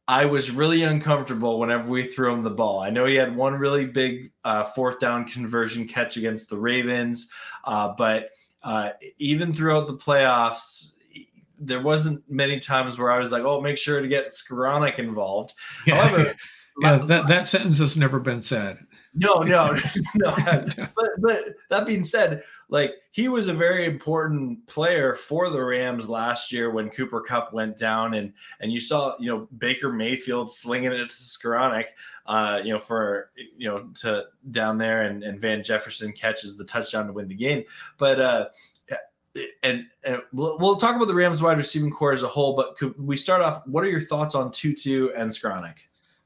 I 0.09 0.25
was 0.25 0.51
really 0.51 0.83
uncomfortable 0.85 1.61
whenever 1.61 1.91
we 1.91 2.03
threw 2.03 2.33
him 2.33 2.43
the 2.43 2.51
ball. 2.51 2.81
I 2.81 2.89
know 2.89 3.05
he 3.05 3.15
had 3.15 3.37
one 3.37 3.55
really 3.55 3.85
big 3.85 4.33
uh, 4.43 4.65
fourth 4.65 4.99
down 4.99 5.27
conversion 5.27 5.87
catch 5.87 6.17
against 6.17 6.49
the 6.49 6.57
Ravens, 6.57 7.29
uh, 7.65 7.93
but 7.97 8.31
uh, 8.63 8.91
even 9.19 9.53
throughout 9.53 9.87
the 9.87 9.97
playoffs, 9.97 10.95
there 11.61 11.83
wasn't 11.83 12.23
many 12.29 12.59
times 12.59 12.99
where 12.99 13.11
I 13.11 13.19
was 13.19 13.31
like, 13.31 13.43
"Oh, 13.43 13.61
make 13.61 13.77
sure 13.77 14.01
to 14.01 14.09
get 14.09 14.33
Skowronek 14.33 14.99
involved." 14.99 15.53
Yeah. 15.87 15.97
However, 15.97 16.35
yeah, 16.81 16.97
that, 16.97 17.29
that 17.29 17.47
sentence 17.47 17.79
has 17.79 17.97
never 17.97 18.19
been 18.19 18.41
said. 18.41 18.79
No, 19.19 19.43
no, 19.43 19.77
no. 20.15 20.35
but 20.77 21.09
but 21.21 21.55
that 21.71 21.87
being 21.87 22.05
said, 22.05 22.43
like 22.69 22.95
he 23.11 23.29
was 23.29 23.49
a 23.49 23.53
very 23.53 23.85
important 23.85 24.67
player 24.67 25.15
for 25.15 25.51
the 25.51 25.63
Rams 25.63 26.09
last 26.09 26.53
year 26.53 26.71
when 26.71 26.89
Cooper 26.89 27.21
Kupp 27.21 27.53
went 27.53 27.77
down, 27.77 28.15
and 28.15 28.33
and 28.61 28.73
you 28.73 28.81
saw 28.81 29.15
you 29.19 29.29
know 29.31 29.49
Baker 29.59 29.93
Mayfield 29.93 30.53
slinging 30.53 30.93
it 30.93 31.09
to 31.09 31.15
Skowronek, 31.15 31.87
uh, 32.27 32.61
you 32.63 32.73
know 32.73 32.79
for 32.79 33.31
you 33.37 33.69
know 33.69 33.89
to 34.01 34.27
down 34.51 34.79
there, 34.79 35.03
and 35.03 35.25
and 35.25 35.41
Van 35.41 35.63
Jefferson 35.63 36.13
catches 36.13 36.57
the 36.57 36.65
touchdown 36.65 37.07
to 37.07 37.13
win 37.13 37.29
the 37.29 37.35
game, 37.35 37.65
but. 37.99 38.21
uh 38.21 38.49
and, 39.63 39.87
and 40.03 40.21
we'll, 40.33 40.77
talk 40.79 40.97
about 40.97 41.07
the 41.07 41.15
Rams 41.15 41.41
wide 41.41 41.59
receiving 41.59 41.93
corps 41.93 42.13
as 42.13 42.25
a 42.25 42.29
whole, 42.29 42.57
but 42.57 42.77
could 42.77 42.99
we 42.99 43.17
start 43.17 43.41
off? 43.41 43.65
What 43.69 43.85
are 43.85 43.89
your 43.89 44.01
thoughts 44.01 44.35
on 44.35 44.51
Tutu 44.51 45.11
and 45.17 45.31
Skowronek? 45.31 45.77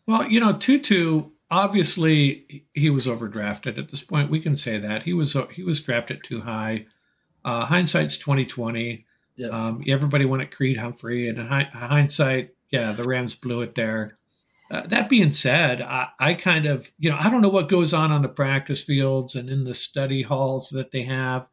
Well, 0.06 0.26
you 0.26 0.40
know, 0.40 0.54
Tutu 0.54 1.28
obviously 1.52 2.64
he 2.72 2.88
was 2.88 3.06
overdrafted 3.06 3.78
at 3.78 3.90
this 3.90 4.00
point. 4.00 4.30
We 4.30 4.40
can 4.40 4.56
say 4.56 4.78
that 4.78 5.02
he 5.04 5.12
was 5.12 5.36
he 5.52 5.62
was 5.62 5.84
drafted 5.84 6.24
too 6.24 6.40
high. 6.40 6.86
Uh, 7.44 7.66
hindsight's 7.66 8.16
twenty 8.18 8.46
twenty. 8.46 9.04
Yeah. 9.36 9.48
Um, 9.48 9.84
everybody 9.86 10.24
wanted 10.24 10.50
Creed 10.50 10.78
Humphrey, 10.78 11.28
and 11.28 11.38
in 11.38 11.46
hindsight, 11.46 12.54
yeah, 12.70 12.92
the 12.92 13.04
Rams 13.04 13.34
blew 13.34 13.62
it 13.62 13.74
there. 13.74 14.16
Uh, 14.70 14.86
that 14.86 15.08
being 15.08 15.30
said, 15.30 15.82
I, 15.82 16.08
I, 16.18 16.34
kind 16.34 16.64
of, 16.64 16.90
you 16.98 17.10
know, 17.10 17.18
I 17.20 17.30
don't 17.30 17.42
know 17.42 17.50
what 17.50 17.68
goes 17.68 17.92
on 17.92 18.10
on 18.10 18.22
the 18.22 18.28
practice 18.28 18.82
fields 18.82 19.34
and 19.34 19.50
in 19.50 19.60
the 19.60 19.74
study 19.74 20.22
halls 20.22 20.70
that 20.70 20.92
they 20.92 21.02
have, 21.02 21.48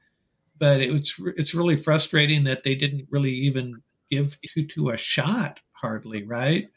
but 0.58 0.80
it's 0.80 1.20
it's 1.36 1.54
really 1.54 1.76
frustrating 1.76 2.46
that 2.46 2.64
they 2.64 2.76
didn't 2.76 3.08
really 3.10 3.34
even 3.34 3.82
give 4.10 4.38
Tutu 4.48 4.90
a 4.90 4.98
shot, 4.98 5.60
hardly, 5.74 6.24
right? 6.24 6.70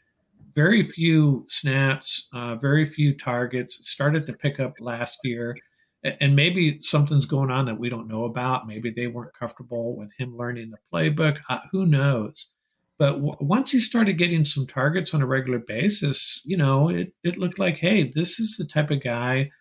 Very 0.55 0.83
few 0.83 1.45
snaps, 1.47 2.29
uh, 2.33 2.55
very 2.55 2.85
few 2.85 3.17
targets. 3.17 3.89
Started 3.89 4.25
to 4.27 4.33
pick 4.33 4.59
up 4.59 4.73
last 4.79 5.19
year, 5.23 5.57
and 6.03 6.35
maybe 6.35 6.79
something's 6.79 7.25
going 7.25 7.51
on 7.51 7.65
that 7.65 7.79
we 7.79 7.89
don't 7.89 8.07
know 8.07 8.25
about. 8.25 8.67
Maybe 8.67 8.91
they 8.91 9.07
weren't 9.07 9.33
comfortable 9.33 9.95
with 9.95 10.11
him 10.17 10.37
learning 10.37 10.71
the 10.71 10.77
playbook. 10.93 11.39
Uh, 11.49 11.59
who 11.71 11.85
knows? 11.85 12.51
But 12.97 13.13
w- 13.13 13.35
once 13.39 13.71
he 13.71 13.79
started 13.79 14.13
getting 14.13 14.43
some 14.43 14.67
targets 14.67 15.13
on 15.13 15.21
a 15.21 15.27
regular 15.27 15.59
basis, 15.59 16.41
you 16.45 16.57
know, 16.57 16.89
it 16.89 17.13
it 17.23 17.37
looked 17.37 17.59
like, 17.59 17.77
hey, 17.77 18.11
this 18.13 18.39
is 18.39 18.57
the 18.57 18.65
type 18.65 18.91
of 18.91 19.03
guy 19.03 19.51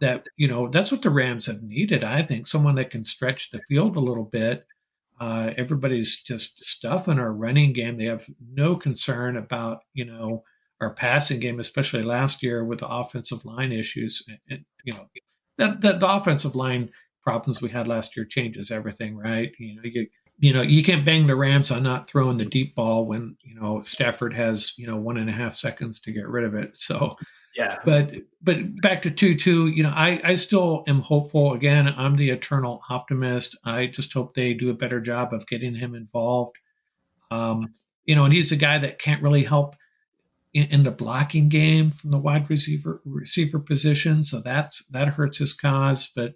that 0.00 0.26
you 0.36 0.48
know 0.48 0.68
that's 0.68 0.90
what 0.90 1.02
the 1.02 1.10
Rams 1.10 1.46
have 1.46 1.62
needed. 1.62 2.02
I 2.02 2.22
think 2.22 2.46
someone 2.46 2.74
that 2.76 2.90
can 2.90 3.04
stretch 3.04 3.50
the 3.50 3.60
field 3.68 3.96
a 3.96 4.00
little 4.00 4.24
bit 4.24 4.66
uh, 5.20 5.52
everybody's 5.58 6.22
just 6.22 6.64
stuffing 6.64 7.18
our 7.18 7.32
running 7.32 7.74
game. 7.74 7.98
They 7.98 8.06
have 8.06 8.26
no 8.52 8.74
concern 8.74 9.36
about 9.36 9.82
you 9.92 10.04
know 10.04 10.44
our 10.80 10.94
passing 10.94 11.40
game, 11.40 11.60
especially 11.60 12.02
last 12.02 12.42
year 12.42 12.64
with 12.64 12.80
the 12.80 12.88
offensive 12.88 13.44
line 13.44 13.70
issues. 13.70 14.24
And, 14.26 14.38
and 14.48 14.64
you 14.84 14.94
know 14.94 15.06
that, 15.58 15.82
that 15.82 16.00
the 16.00 16.10
offensive 16.10 16.56
line 16.56 16.90
problems 17.22 17.60
we 17.60 17.68
had 17.68 17.86
last 17.86 18.16
year 18.16 18.24
changes 18.24 18.70
everything, 18.70 19.16
right? 19.16 19.52
You 19.58 19.76
know, 19.76 19.82
you 19.84 20.06
you 20.38 20.52
know 20.54 20.62
you 20.62 20.82
can't 20.82 21.04
bang 21.04 21.26
the 21.26 21.36
Rams 21.36 21.70
on 21.70 21.82
not 21.82 22.08
throwing 22.08 22.38
the 22.38 22.46
deep 22.46 22.74
ball 22.74 23.04
when 23.04 23.36
you 23.42 23.60
know 23.60 23.82
Stafford 23.82 24.34
has 24.34 24.72
you 24.78 24.86
know 24.86 24.96
one 24.96 25.18
and 25.18 25.28
a 25.28 25.34
half 25.34 25.54
seconds 25.54 26.00
to 26.00 26.12
get 26.12 26.26
rid 26.26 26.44
of 26.44 26.54
it. 26.54 26.78
So 26.78 27.14
yeah, 27.56 27.78
but 27.84 28.14
but 28.42 28.80
back 28.80 29.02
to 29.02 29.10
Tutu. 29.10 29.66
You 29.66 29.82
know, 29.82 29.92
I 29.94 30.20
I 30.22 30.34
still 30.36 30.84
am 30.86 31.00
hopeful. 31.00 31.52
Again, 31.52 31.92
I'm 31.96 32.16
the 32.16 32.30
eternal 32.30 32.82
optimist. 32.88 33.56
I 33.64 33.86
just 33.86 34.12
hope 34.12 34.34
they 34.34 34.54
do 34.54 34.70
a 34.70 34.74
better 34.74 35.00
job 35.00 35.32
of 35.32 35.46
getting 35.46 35.74
him 35.74 35.94
involved. 35.94 36.56
Um, 37.30 37.74
you 38.04 38.14
know, 38.14 38.24
and 38.24 38.32
he's 38.32 38.52
a 38.52 38.56
guy 38.56 38.78
that 38.78 38.98
can't 38.98 39.22
really 39.22 39.44
help 39.44 39.76
in, 40.52 40.66
in, 40.70 40.82
the 40.82 40.90
blocking 40.90 41.48
game 41.48 41.92
from 41.92 42.10
the 42.10 42.18
wide 42.18 42.48
receiver 42.50 43.00
receiver 43.04 43.58
position, 43.58 44.24
so 44.24 44.40
that's 44.40 44.84
that 44.86 45.08
hurts 45.08 45.38
his 45.38 45.52
cause. 45.52 46.10
But 46.14 46.34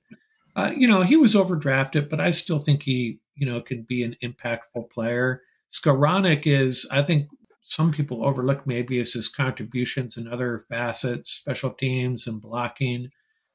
uh, 0.56 0.72
you 0.76 0.86
know, 0.86 1.02
he 1.02 1.16
was 1.16 1.34
overdrafted, 1.34 2.08
but 2.08 2.20
I 2.20 2.30
still 2.30 2.58
think 2.58 2.82
he 2.82 3.18
you 3.36 3.46
know 3.46 3.60
could 3.60 3.86
be 3.86 4.02
an 4.02 4.16
impactful 4.22 4.90
player. 4.90 5.42
Skowronek 5.70 6.46
is, 6.46 6.88
I 6.92 7.02
think, 7.02 7.28
some 7.64 7.90
people 7.90 8.24
overlook 8.24 8.66
maybe 8.66 9.00
as 9.00 9.14
his 9.14 9.28
contributions 9.28 10.16
in 10.16 10.28
other 10.28 10.58
facets, 10.58 11.32
special 11.32 11.70
teams 11.70 12.26
and 12.26 12.40
blocking. 12.40 13.10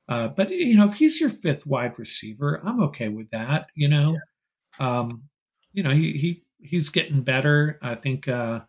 Uh, 0.09 0.27
but 0.27 0.49
you 0.49 0.75
know, 0.75 0.87
if 0.87 0.95
he's 0.95 1.21
your 1.21 1.29
fifth 1.29 1.67
wide 1.67 1.97
receiver, 1.99 2.59
I'm 2.65 2.81
okay 2.85 3.07
with 3.07 3.29
that. 3.29 3.67
You 3.75 3.87
know, 3.87 4.17
yeah. 4.79 4.99
um, 4.99 5.23
you 5.71 5.83
know, 5.83 5.91
he 5.91 6.13
he 6.13 6.43
he's 6.59 6.89
getting 6.89 7.21
better. 7.21 7.77
I 7.83 7.93
think 7.93 8.27
uh, 8.27 8.61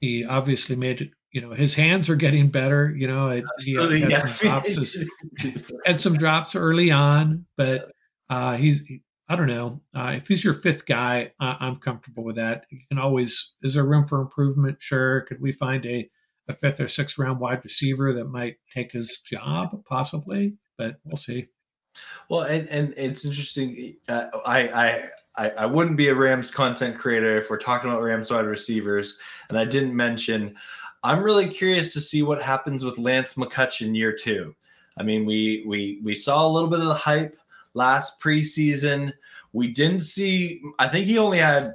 he 0.00 0.24
obviously 0.24 0.74
made 0.74 1.12
you 1.30 1.40
know 1.40 1.52
his 1.52 1.76
hands 1.76 2.10
are 2.10 2.16
getting 2.16 2.48
better. 2.48 2.92
You 2.96 3.06
know, 3.06 3.28
it, 3.28 3.44
he 3.60 3.74
had, 3.74 4.10
yeah. 4.10 4.26
some 4.26 4.48
drops, 4.48 4.98
had 5.86 6.00
some 6.00 6.16
drops 6.16 6.56
early 6.56 6.90
on, 6.90 7.46
but 7.56 7.92
uh, 8.28 8.56
he's 8.56 8.84
he, 8.84 9.02
I 9.28 9.36
don't 9.36 9.46
know 9.46 9.80
uh, 9.94 10.12
if 10.16 10.28
he's 10.28 10.44
your 10.44 10.54
fifth 10.54 10.86
guy. 10.86 11.32
I'm 11.40 11.76
comfortable 11.76 12.24
with 12.24 12.36
that. 12.36 12.66
You 12.70 12.80
can 12.88 12.98
always 12.98 13.54
is 13.62 13.74
there 13.74 13.84
room 13.84 14.04
for 14.04 14.20
improvement? 14.20 14.78
Sure. 14.80 15.22
Could 15.22 15.40
we 15.40 15.52
find 15.52 15.84
a 15.86 16.10
a 16.46 16.52
fifth 16.52 16.80
or 16.80 16.88
sixth 16.88 17.18
round 17.18 17.40
wide 17.40 17.64
receiver 17.64 18.12
that 18.12 18.26
might 18.26 18.56
take 18.72 18.92
his 18.92 19.20
job 19.20 19.82
possibly? 19.88 20.56
But 20.76 20.96
we'll 21.04 21.16
see. 21.16 21.48
Well, 22.28 22.42
and, 22.42 22.68
and 22.68 22.92
it's 22.96 23.24
interesting. 23.24 23.96
Uh, 24.08 24.26
I, 24.44 24.68
I 24.68 25.08
I, 25.36 25.50
I 25.50 25.66
wouldn't 25.66 25.96
be 25.96 26.08
a 26.08 26.14
Rams 26.14 26.50
content 26.50 26.98
creator 26.98 27.38
if 27.38 27.50
we're 27.50 27.58
talking 27.58 27.90
about 27.90 28.02
Rams 28.02 28.30
wide 28.30 28.46
receivers. 28.46 29.18
And 29.48 29.58
I 29.58 29.64
didn't 29.64 29.96
mention, 29.96 30.54
I'm 31.02 31.22
really 31.22 31.48
curious 31.48 31.92
to 31.94 32.00
see 32.00 32.22
what 32.22 32.40
happens 32.40 32.84
with 32.84 32.98
Lance 32.98 33.34
McCutcheon 33.34 33.96
year 33.96 34.12
two. 34.12 34.54
I 34.96 35.02
mean, 35.02 35.26
we 35.26 35.64
we 35.66 36.00
we 36.04 36.14
saw 36.14 36.46
a 36.46 36.50
little 36.50 36.70
bit 36.70 36.78
of 36.78 36.86
the 36.86 36.94
hype 36.94 37.36
last 37.74 38.20
preseason. 38.20 39.12
We 39.52 39.68
didn't 39.68 40.00
see. 40.00 40.62
I 40.78 40.88
think 40.88 41.06
he 41.06 41.18
only 41.18 41.38
had 41.38 41.74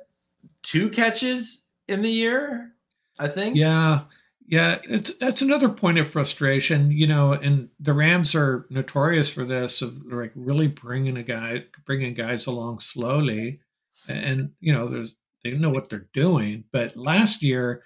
two 0.63 0.89
catches 0.89 1.67
in 1.87 2.01
the 2.01 2.09
year. 2.09 2.73
I 3.19 3.27
think. 3.27 3.55
Yeah, 3.55 4.01
yeah, 4.47 4.79
it's 4.83 5.13
that's 5.17 5.41
another 5.41 5.69
point 5.69 5.99
of 5.99 6.09
frustration, 6.09 6.91
you 6.91 7.05
know. 7.05 7.33
And 7.33 7.69
the 7.79 7.93
Rams 7.93 8.33
are 8.33 8.65
notorious 8.69 9.31
for 9.31 9.45
this 9.45 9.81
of 9.81 10.05
like 10.07 10.31
really 10.35 10.67
bringing 10.67 11.17
a 11.17 11.23
guy, 11.23 11.65
bringing 11.85 12.15
guys 12.15 12.47
along 12.47 12.79
slowly, 12.79 13.59
and 14.07 14.51
you 14.59 14.73
know, 14.73 14.87
there's 14.87 15.17
they 15.43 15.51
know 15.51 15.69
what 15.69 15.89
they're 15.89 16.07
doing. 16.13 16.63
But 16.71 16.95
last 16.95 17.43
year, 17.43 17.83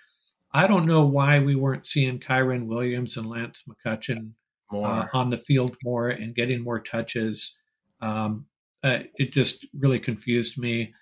I 0.54 0.68
don't 0.68 0.86
know 0.86 1.06
why 1.06 1.40
we 1.40 1.56
weren't 1.56 1.88
seeing 1.88 2.20
Kyren 2.20 2.68
Williams 2.68 3.18
and 3.18 3.28
Lance 3.28 3.68
McCutcheon 3.68 4.32
uh, 4.72 5.08
on 5.14 5.30
the 5.30 5.38
field 5.38 5.76
more 5.84 6.10
and 6.10 6.36
getting 6.36 6.64
more 6.64 6.80
touches. 6.80 7.62
Um, 8.04 8.46
uh, 8.84 9.00
it 9.16 9.32
just 9.32 9.66
really 9.74 10.00
confused 10.00 10.60
me. 10.60 10.94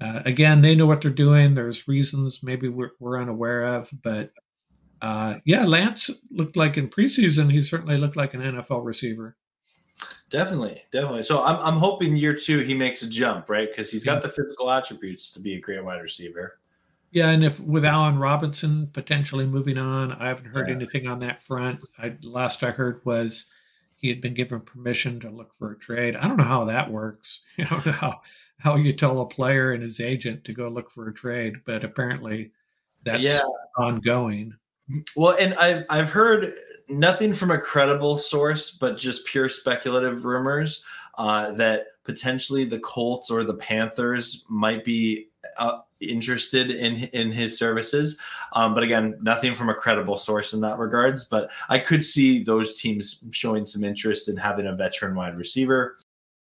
Uh, 0.00 0.20
again, 0.24 0.60
they 0.60 0.74
know 0.74 0.86
what 0.86 1.02
they're 1.02 1.10
doing. 1.10 1.54
There's 1.54 1.88
reasons 1.88 2.42
maybe 2.42 2.68
we're, 2.68 2.92
we're 3.00 3.20
unaware 3.20 3.64
of, 3.64 3.90
but 4.02 4.30
uh, 5.02 5.38
yeah, 5.44 5.64
Lance 5.64 6.24
looked 6.30 6.56
like 6.56 6.76
in 6.76 6.88
preseason, 6.88 7.50
he 7.50 7.60
certainly 7.60 7.98
looked 7.98 8.16
like 8.16 8.34
an 8.34 8.40
NFL 8.40 8.84
receiver. 8.84 9.36
Definitely, 10.30 10.82
definitely. 10.90 11.24
So 11.24 11.42
I'm, 11.42 11.56
I'm 11.56 11.78
hoping 11.78 12.16
year 12.16 12.34
two 12.34 12.60
he 12.60 12.74
makes 12.74 13.02
a 13.02 13.08
jump, 13.08 13.48
right? 13.48 13.68
Because 13.68 13.90
he's 13.90 14.04
got 14.04 14.22
the 14.22 14.28
physical 14.28 14.70
attributes 14.70 15.32
to 15.32 15.40
be 15.40 15.54
a 15.54 15.60
great 15.60 15.84
wide 15.84 16.00
receiver. 16.00 16.58
Yeah, 17.12 17.30
and 17.30 17.44
if 17.44 17.60
with 17.60 17.84
Allen 17.84 18.18
Robinson 18.18 18.88
potentially 18.92 19.46
moving 19.46 19.78
on, 19.78 20.12
I 20.12 20.28
haven't 20.28 20.46
heard 20.46 20.68
yeah. 20.68 20.74
anything 20.74 21.06
on 21.06 21.20
that 21.20 21.42
front. 21.42 21.80
I, 21.98 22.16
last 22.22 22.64
I 22.64 22.72
heard 22.72 23.00
was 23.04 23.50
he 24.04 24.10
had 24.10 24.20
been 24.20 24.34
given 24.34 24.60
permission 24.60 25.18
to 25.18 25.30
look 25.30 25.54
for 25.54 25.72
a 25.72 25.78
trade. 25.78 26.14
I 26.14 26.28
don't 26.28 26.36
know 26.36 26.44
how 26.44 26.66
that 26.66 26.90
works. 26.90 27.40
You 27.56 27.64
know 27.64 27.78
how 27.92 28.20
how 28.58 28.76
you 28.76 28.92
tell 28.92 29.22
a 29.22 29.26
player 29.26 29.72
and 29.72 29.82
his 29.82 29.98
agent 29.98 30.44
to 30.44 30.52
go 30.52 30.68
look 30.68 30.90
for 30.90 31.08
a 31.08 31.14
trade, 31.14 31.54
but 31.64 31.84
apparently 31.84 32.52
that's 33.02 33.22
yeah. 33.22 33.38
ongoing. 33.78 34.56
Well, 35.16 35.34
and 35.40 35.54
I've 35.54 35.86
I've 35.88 36.10
heard 36.10 36.52
nothing 36.86 37.32
from 37.32 37.50
a 37.50 37.56
credible 37.56 38.18
source, 38.18 38.72
but 38.72 38.98
just 38.98 39.24
pure 39.24 39.48
speculative 39.48 40.26
rumors 40.26 40.84
uh, 41.16 41.52
that 41.52 41.86
potentially 42.04 42.64
the 42.64 42.78
Colts 42.80 43.30
or 43.30 43.44
the 43.44 43.54
Panthers 43.54 44.44
might 44.48 44.84
be 44.84 45.28
uh, 45.58 45.80
interested 46.00 46.70
in 46.70 47.04
in 47.12 47.32
his 47.32 47.58
services. 47.58 48.18
Um, 48.52 48.74
but 48.74 48.82
again, 48.82 49.16
nothing 49.20 49.54
from 49.54 49.68
a 49.68 49.74
credible 49.74 50.16
source 50.16 50.52
in 50.52 50.60
that 50.60 50.78
regards. 50.78 51.24
But 51.24 51.50
I 51.68 51.78
could 51.78 52.04
see 52.04 52.42
those 52.42 52.74
teams 52.74 53.24
showing 53.32 53.66
some 53.66 53.84
interest 53.84 54.28
in 54.28 54.36
having 54.36 54.66
a 54.66 54.74
veteran 54.74 55.14
wide 55.14 55.36
receiver. 55.36 55.96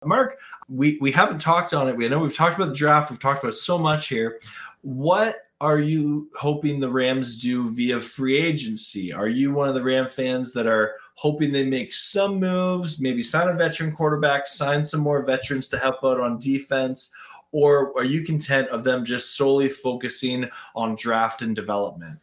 Mark, 0.04 0.38
we 0.68 0.98
we 1.00 1.12
haven't 1.12 1.40
talked 1.40 1.74
on 1.74 1.88
it. 1.88 1.96
We 1.96 2.08
know 2.10 2.20
we've 2.20 2.36
talked 2.36 2.58
about 2.58 2.70
the 2.70 2.76
draft. 2.76 3.12
We've 3.12 3.20
talked 3.20 3.44
about 3.44 3.56
so 3.56 3.78
much 3.78 4.08
here. 4.08 4.40
What 4.82 5.36
are 5.60 5.80
you 5.80 6.28
hoping 6.36 6.80
the 6.80 6.90
Rams 6.90 7.38
do 7.38 7.70
via 7.70 8.00
free 8.00 8.36
agency? 8.36 9.14
Are 9.14 9.28
you 9.28 9.54
one 9.54 9.70
of 9.70 9.76
the 9.76 9.84
Ram 9.84 10.10
fans 10.10 10.54
that 10.54 10.66
are 10.66 10.96
hoping 11.16 11.52
they 11.52 11.66
make 11.66 11.94
some 11.94 12.40
moves, 12.40 13.00
maybe 13.00 13.24
sign 13.24 13.50
a 13.50 13.54
veteran 13.54 13.92
quarterback, 13.92 14.48
sign 14.48 14.84
some 14.84 15.02
more 15.02 15.26
veterans 15.26 15.70
to 15.70 15.78
help 15.78 16.04
out 16.04 16.20
on 16.20 16.40
defense? 16.40 17.14
Or 17.52 17.98
are 17.98 18.04
you 18.04 18.24
content 18.24 18.70
of 18.70 18.84
them 18.84 19.04
just 19.04 19.36
solely 19.36 19.70
focusing 19.70 20.50
on 20.76 20.96
draft 20.96 21.42
and 21.42 21.56
development? 21.56 22.20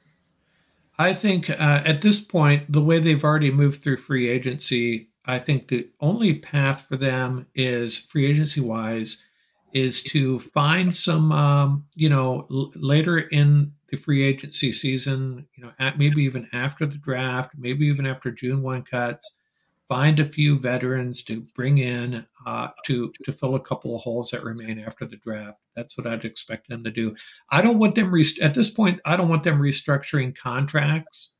I 0.98 1.14
think 1.14 1.51
uh, 1.51 1.83
at 1.85 2.01
this 2.01 2.18
point, 2.18 2.72
the 2.72 2.81
way 2.81 2.98
they've 2.98 3.22
already 3.22 3.53
moved 3.53 3.83
through 3.83 3.98
free 3.98 4.29
agency, 4.29 5.11
I 5.27 5.38
think 5.38 5.68
the 5.68 5.88
only 6.01 6.35
path 6.35 6.87
for 6.88 6.96
them 6.96 7.46
is 7.55 7.98
free 7.98 8.27
agency 8.27 8.61
wise 8.61 9.28
is 9.73 10.03
to 10.03 10.39
find 10.39 10.95
some, 10.95 11.33
um, 11.33 11.85
you 11.95 12.09
know, 12.09 12.47
l- 12.51 12.73
later 12.77 13.19
in 13.19 13.73
the 13.91 13.97
free 13.97 14.23
agency 14.23 14.73
season, 14.73 15.47
you 15.55 15.65
know, 15.65 15.73
at, 15.79 15.99
maybe 15.99 16.23
even 16.23 16.49
after 16.53 16.87
the 16.87 16.99
draft, 16.99 17.53
maybe 17.57 17.87
even 17.87 18.07
after 18.07 18.31
June 18.31 18.63
1 18.63 18.83
cuts, 18.83 19.39
find 19.89 20.21
a 20.21 20.25
few 20.25 20.59
veterans 20.59 21.25
to 21.25 21.43
bring 21.55 21.79
in 21.79 22.27
uh, 22.47 22.69
to 22.85 23.11
to 23.25 23.33
fill 23.33 23.55
a 23.55 23.61
couple 23.61 23.95
of 23.97 24.03
holes 24.03 24.31
that 24.31 24.43
remain 24.45 24.79
after 24.79 25.07
the 25.07 25.17
draft. 25.17 25.59
That's 25.75 25.97
what 25.97 26.07
I'd 26.07 26.25
expect 26.25 26.69
them 26.69 26.85
to 26.85 26.91
do. 26.91 27.17
I 27.51 27.63
don't 27.63 27.79
want 27.79 27.95
them 27.95 28.13
rest- 28.13 28.41
at 28.41 28.55
this 28.55 28.69
point. 28.69 29.01
I 29.07 29.17
don't 29.17 29.29
want 29.29 29.45
them 29.45 29.59
restructuring 29.59 30.37
contracts 30.37 31.35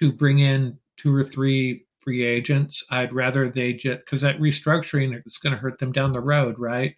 to 0.00 0.12
bring 0.12 0.40
in 0.40 0.78
two 0.96 1.14
or 1.14 1.22
three 1.22 1.86
free 2.00 2.24
agents. 2.24 2.86
I'd 2.90 3.12
rather 3.12 3.48
they 3.48 3.72
just 3.72 3.98
because 4.04 4.20
that 4.22 4.38
restructuring 4.38 5.20
is 5.24 5.38
going 5.38 5.54
to 5.54 5.60
hurt 5.60 5.78
them 5.78 5.92
down 5.92 6.12
the 6.12 6.20
road, 6.20 6.58
right? 6.58 6.96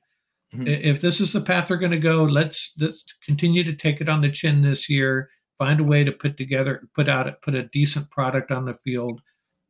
Mm-hmm. 0.55 0.67
If 0.67 1.01
this 1.01 1.21
is 1.21 1.33
the 1.33 1.41
path 1.41 1.69
they're 1.69 1.77
going 1.77 1.93
to 1.93 1.99
go, 1.99 2.25
let's 2.25 2.77
let's 2.81 3.05
continue 3.25 3.65
to 3.65 3.75
take 3.75 4.01
it 4.01 4.09
on 4.09 4.21
the 4.21 4.31
chin 4.31 4.63
this 4.63 4.89
year. 4.89 5.29
Find 5.59 5.81
a 5.81 5.85
way 5.85 6.05
to 6.05 6.13
put 6.13 6.37
together, 6.37 6.89
put 6.95 7.09
out, 7.09 7.41
put 7.43 7.55
a 7.55 7.65
decent 7.65 8.11
product 8.11 8.51
on 8.51 8.67
the 8.67 8.75
field, 8.75 9.23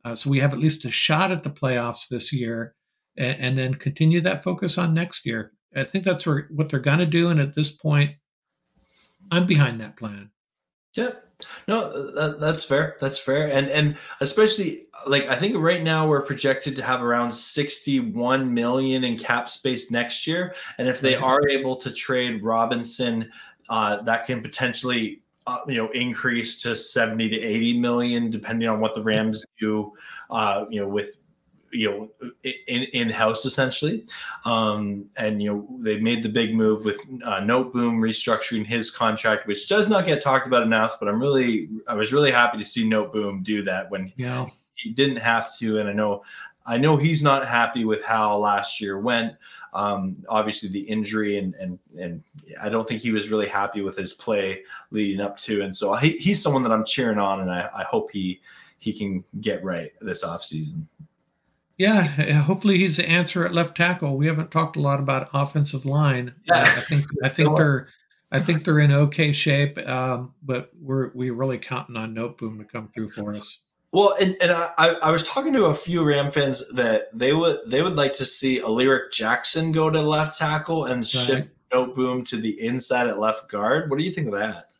uh, 0.03 0.15
so 0.15 0.29
we 0.29 0.39
have 0.39 0.53
at 0.53 0.59
least 0.59 0.85
a 0.85 0.91
shot 0.91 1.31
at 1.31 1.43
the 1.43 1.49
playoffs 1.49 2.07
this 2.09 2.31
year, 2.31 2.75
and, 3.17 3.39
and 3.39 3.57
then 3.57 3.73
continue 3.75 4.21
that 4.21 4.43
focus 4.43 4.77
on 4.77 4.93
next 4.93 5.25
year. 5.25 5.53
I 5.75 5.83
think 5.83 6.03
that's 6.05 6.25
what 6.25 6.69
they're 6.69 6.79
going 6.79 6.99
to 6.99 7.05
do, 7.05 7.29
and 7.29 7.39
at 7.39 7.55
this 7.55 7.71
point, 7.71 8.11
I'm 9.31 9.45
behind 9.45 9.81
that 9.81 9.97
plan. 9.97 10.31
Yep. 10.95 11.26
No, 11.67 12.11
that, 12.13 12.39
that's 12.39 12.63
fair. 12.63 12.95
That's 12.99 13.19
fair. 13.19 13.47
And 13.51 13.69
and 13.69 13.97
especially 14.21 14.87
like 15.07 15.27
I 15.27 15.35
think 15.35 15.55
right 15.57 15.83
now 15.83 16.07
we're 16.07 16.21
projected 16.21 16.75
to 16.77 16.83
have 16.83 17.03
around 17.03 17.31
61 17.31 18.53
million 18.53 19.03
in 19.03 19.17
cap 19.17 19.49
space 19.49 19.91
next 19.91 20.25
year. 20.25 20.55
And 20.77 20.87
if 20.87 20.99
they 20.99 21.15
are 21.15 21.47
able 21.47 21.75
to 21.77 21.91
trade 21.91 22.43
Robinson, 22.43 23.31
uh, 23.69 24.01
that 24.03 24.25
can 24.25 24.41
potentially 24.41 25.21
uh, 25.45 25.59
you 25.67 25.75
know 25.75 25.89
increase 25.91 26.61
to 26.61 26.75
70 26.75 27.29
to 27.29 27.39
80 27.39 27.79
million 27.79 28.29
depending 28.29 28.67
on 28.67 28.79
what 28.79 28.93
the 28.93 29.03
Rams 29.03 29.45
do 29.59 29.93
uh, 30.29 30.65
you 30.69 30.81
know 30.81 30.87
with 30.87 31.17
you 31.71 31.89
know 31.89 32.29
in 32.43 32.83
in 32.93 33.09
house 33.09 33.45
essentially 33.45 34.05
um, 34.45 35.05
and 35.17 35.41
you 35.41 35.49
know 35.51 35.67
they 35.79 35.99
made 35.99 36.23
the 36.23 36.29
big 36.29 36.55
move 36.55 36.85
with 36.85 36.99
uh, 37.23 37.41
Noteboom 37.41 37.99
restructuring 37.99 38.65
his 38.65 38.89
contract 38.89 39.47
which 39.47 39.67
does 39.67 39.89
not 39.89 40.05
get 40.05 40.21
talked 40.21 40.47
about 40.47 40.63
enough 40.63 40.97
but 40.99 41.07
i'm 41.09 41.21
really 41.21 41.69
i 41.87 41.93
was 41.93 42.13
really 42.13 42.31
happy 42.31 42.57
to 42.57 42.63
see 42.63 42.87
Noteboom 42.87 43.43
do 43.43 43.61
that 43.63 43.89
when 43.91 44.11
yeah 44.17 44.45
he 44.75 44.91
didn't 44.91 45.17
have 45.17 45.57
to 45.57 45.79
and 45.79 45.89
i 45.89 45.93
know 45.93 46.23
I 46.67 46.77
know 46.77 46.97
he's 46.97 47.23
not 47.23 47.47
happy 47.47 47.85
with 47.85 48.03
how 48.03 48.37
last 48.37 48.81
year 48.81 48.99
went. 48.99 49.33
Um, 49.73 50.17
obviously, 50.27 50.67
the 50.67 50.81
injury 50.81 51.37
and 51.37 51.55
and 51.55 51.79
and 51.99 52.21
I 52.61 52.67
don't 52.67 52.87
think 52.87 53.01
he 53.01 53.11
was 53.11 53.29
really 53.29 53.47
happy 53.47 53.81
with 53.81 53.97
his 53.97 54.13
play 54.13 54.63
leading 54.91 55.21
up 55.21 55.37
to. 55.39 55.61
And 55.61 55.75
so 55.75 55.95
he, 55.95 56.17
he's 56.17 56.41
someone 56.41 56.63
that 56.63 56.71
I'm 56.73 56.85
cheering 56.85 57.19
on, 57.19 57.39
and 57.39 57.49
I, 57.49 57.69
I 57.73 57.83
hope 57.83 58.11
he 58.11 58.41
he 58.79 58.91
can 58.91 59.23
get 59.39 59.63
right 59.63 59.89
this 60.01 60.25
offseason. 60.25 60.85
Yeah, 61.77 62.03
hopefully 62.41 62.77
he's 62.79 62.97
the 62.97 63.07
answer 63.07 63.45
at 63.45 63.53
left 63.53 63.77
tackle. 63.77 64.17
We 64.17 64.27
haven't 64.27 64.51
talked 64.51 64.75
a 64.77 64.81
lot 64.81 64.99
about 64.99 65.29
offensive 65.33 65.85
line. 65.85 66.33
Yeah. 66.45 66.61
I 66.61 66.65
think 66.81 67.05
I 67.23 67.29
think 67.29 67.49
So- 67.49 67.55
they're 67.55 67.87
I 68.29 68.41
think 68.41 68.65
they're 68.65 68.79
in 68.79 68.91
okay 68.91 69.31
shape, 69.31 69.77
um, 69.87 70.33
but 70.43 70.71
we're 70.81 71.11
we're 71.13 71.33
really 71.33 71.57
counting 71.59 71.95
on 71.95 72.13
Noteboom 72.13 72.57
to 72.57 72.65
come 72.65 72.87
through 72.89 73.09
for 73.09 73.33
us. 73.33 73.59
Well, 73.93 74.15
and, 74.19 74.35
and 74.41 74.51
I, 74.51 74.97
I- 75.01 75.11
was 75.11 75.25
talking 75.25 75.53
to 75.53 75.65
a 75.67 75.73
few 75.73 76.03
Ram 76.03 76.29
fans 76.29 76.67
that 76.73 77.03
they 77.17 77.31
would 77.31 77.59
they 77.67 77.81
would 77.81 77.95
like 77.95 78.11
to 78.13 78.25
see 78.25 78.59
Alaric 78.59 79.13
Jackson 79.13 79.71
go 79.71 79.89
to 79.89 80.01
left 80.01 80.37
tackle 80.37 80.85
and 80.85 81.07
shift 81.07 81.47
Noteboom 81.71 82.27
to 82.29 82.35
the 82.37 82.59
inside 82.61 83.07
at 83.07 83.17
left 83.19 83.49
guard. 83.49 83.89
What 83.89 83.97
do 83.97 84.03
you 84.03 84.11
think 84.11 84.27
of 84.27 84.33
that? 84.33 84.71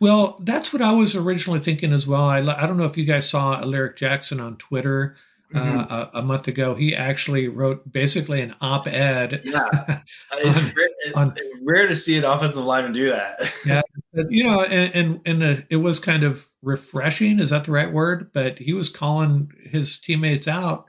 Well, 0.00 0.38
that's 0.42 0.72
what 0.72 0.80
I 0.80 0.92
was 0.92 1.14
originally 1.16 1.60
thinking 1.60 1.92
as 1.92 2.06
well. 2.06 2.22
I, 2.24 2.38
I 2.38 2.66
don't 2.66 2.76
know 2.78 2.84
if 2.86 2.96
you 2.96 3.04
guys 3.04 3.28
saw 3.28 3.60
Alaric 3.60 3.96
Jackson 3.96 4.40
on 4.40 4.56
Twitter 4.56 5.16
Mhm. 5.54 5.90
uh, 5.90 6.10
a, 6.14 6.18
a 6.18 6.22
month 6.22 6.46
ago. 6.48 6.74
He 6.74 6.94
actually 6.94 7.48
wrote 7.48 7.90
basically 7.90 8.42
an 8.42 8.54
op-ed. 8.60 9.40
Yeah, 9.44 9.68
it's, 10.34 10.62
rare, 10.76 10.88
it- 11.06 11.14
on- 11.16 11.32
it's 11.36 11.60
rare 11.64 11.86
to 11.86 11.96
see 11.96 12.18
an 12.18 12.24
offensive 12.24 12.64
lineman 12.64 12.92
do 12.92 13.08
that. 13.10 13.50
yeah, 13.64 13.80
but, 14.12 14.30
you 14.30 14.44
know, 14.44 14.62
and 14.62 14.94
and, 14.94 15.20
and 15.24 15.42
uh, 15.42 15.62
it 15.70 15.76
was 15.76 15.98
kind 15.98 16.22
of 16.22 16.46
refreshing. 16.62 17.38
Is 17.40 17.50
that 17.50 17.64
the 17.64 17.72
right 17.72 17.90
word? 17.92 18.30
But 18.34 18.58
he 18.58 18.72
was 18.74 18.90
calling 18.90 19.50
his 19.64 19.98
teammates 19.98 20.46
out. 20.48 20.84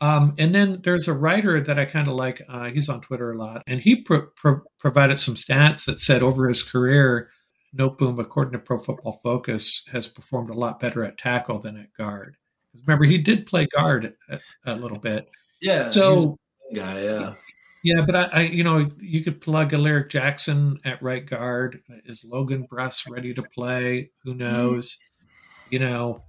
Um, 0.00 0.32
and 0.38 0.54
then 0.54 0.80
there's 0.84 1.06
a 1.08 1.12
writer 1.12 1.60
that 1.60 1.78
I 1.78 1.84
kind 1.84 2.08
of 2.08 2.14
like. 2.14 2.40
Uh, 2.48 2.70
he's 2.70 2.88
on 2.88 3.02
Twitter 3.02 3.32
a 3.32 3.36
lot, 3.36 3.62
and 3.66 3.78
he 3.80 3.96
pro- 3.96 4.28
pro- 4.36 4.62
provided 4.78 5.18
some 5.18 5.34
stats 5.34 5.84
that 5.84 6.00
said 6.00 6.22
over 6.22 6.48
his 6.48 6.62
career, 6.62 7.28
Noteboom, 7.76 8.18
according 8.18 8.52
to 8.52 8.58
Pro 8.58 8.78
Football 8.78 9.20
Focus, 9.22 9.86
has 9.92 10.06
performed 10.06 10.48
a 10.48 10.54
lot 10.54 10.80
better 10.80 11.04
at 11.04 11.18
tackle 11.18 11.58
than 11.58 11.76
at 11.76 11.92
guard. 11.92 12.36
'Cause 12.72 12.82
Remember, 12.86 13.04
he 13.04 13.18
did 13.18 13.46
play 13.46 13.66
guard 13.66 14.14
a, 14.30 14.38
a 14.66 14.76
little 14.76 14.98
bit. 14.98 15.28
yeah, 15.60 15.90
So- 15.90 16.10
he 16.10 16.16
was 16.16 16.26
a 16.26 16.74
guy, 16.74 17.02
yeah. 17.02 17.34
Yeah, 17.84 18.00
but 18.04 18.16
I, 18.16 18.22
I, 18.32 18.40
you 18.42 18.64
know, 18.64 18.90
you 19.00 19.22
could 19.22 19.40
plug 19.40 19.72
Alaric 19.72 20.10
Jackson 20.10 20.80
at 20.84 21.00
right 21.00 21.24
guard. 21.24 21.80
Is 22.06 22.24
Logan 22.24 22.66
Bruss 22.70 23.08
ready 23.08 23.32
to 23.32 23.42
play? 23.54 24.10
Who 24.24 24.34
knows? 24.34 24.98
You 25.70 25.78
know, 25.78 26.24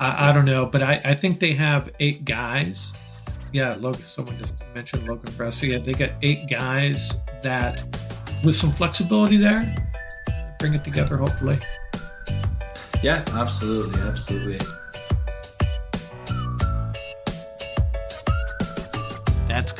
I, 0.00 0.30
I 0.30 0.32
don't 0.32 0.46
know, 0.46 0.64
but 0.64 0.82
I, 0.82 0.98
I 1.04 1.14
think 1.14 1.40
they 1.40 1.52
have 1.52 1.90
eight 2.00 2.24
guys. 2.24 2.94
Yeah, 3.52 3.76
Logan. 3.78 4.02
Someone 4.06 4.38
just 4.38 4.62
mentioned 4.74 5.06
Logan 5.06 5.32
Bruss. 5.34 5.62
Yeah, 5.62 5.76
they 5.76 5.92
got 5.92 6.12
eight 6.22 6.48
guys 6.48 7.20
that, 7.42 7.84
with 8.42 8.56
some 8.56 8.72
flexibility 8.72 9.36
there, 9.36 9.74
bring 10.58 10.72
it 10.72 10.84
together. 10.84 11.18
Hopefully. 11.18 11.60
Yeah, 13.02 13.22
absolutely, 13.32 14.00
absolutely. 14.00 14.58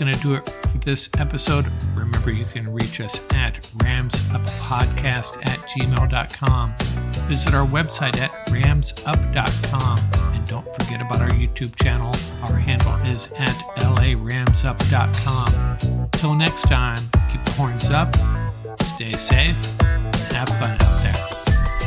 Going 0.03 0.15
to 0.15 0.21
do 0.21 0.35
it 0.35 0.49
for 0.69 0.79
this 0.79 1.09
episode. 1.19 1.71
Remember, 1.95 2.33
you 2.33 2.45
can 2.45 2.75
reach 2.75 3.01
us 3.01 3.21
at 3.31 3.63
ramsuppodcast 3.77 5.47
at 5.47 5.61
gmail.com. 5.61 6.75
Visit 7.29 7.55
our 7.55 7.65
website 7.65 8.19
at 8.19 8.33
ramsup.com. 8.49 9.99
And 10.35 10.45
don't 10.49 10.67
forget 10.75 11.01
about 11.01 11.21
our 11.21 11.31
YouTube 11.31 11.77
channel. 11.77 12.13
Our 12.43 12.57
handle 12.57 12.97
is 13.07 13.31
at 13.39 13.55
laramsup.com. 13.95 16.09
Till 16.11 16.35
next 16.35 16.63
time, 16.63 16.99
keep 17.31 17.45
the 17.45 17.53
horns 17.53 17.91
up, 17.91 18.13
stay 18.81 19.13
safe, 19.13 19.81
and 19.83 20.13
have 20.33 20.49
fun 20.49 20.77
out 20.81 21.03
there. 21.05 21.15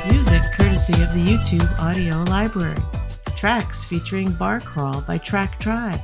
Music 0.09 0.41
courtesy 0.53 0.93
of 1.03 1.13
the 1.13 1.21
YouTube 1.21 1.69
audio 1.79 2.23
library. 2.29 2.81
Tracks 3.35 3.83
featuring 3.83 4.31
Bar 4.31 4.61
Crawl 4.61 5.01
by 5.01 5.17
Track 5.17 5.59
Tribe, 5.59 5.99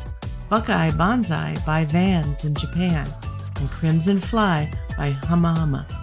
Buckeye 0.51 0.91
Bonsai 0.91 1.65
by 1.65 1.85
Vans 1.85 2.43
in 2.43 2.53
Japan, 2.55 3.07
and 3.55 3.69
Crimson 3.69 4.19
Fly 4.19 4.69
by 4.97 5.11
Hama 5.11 5.55
Hama. 5.55 6.00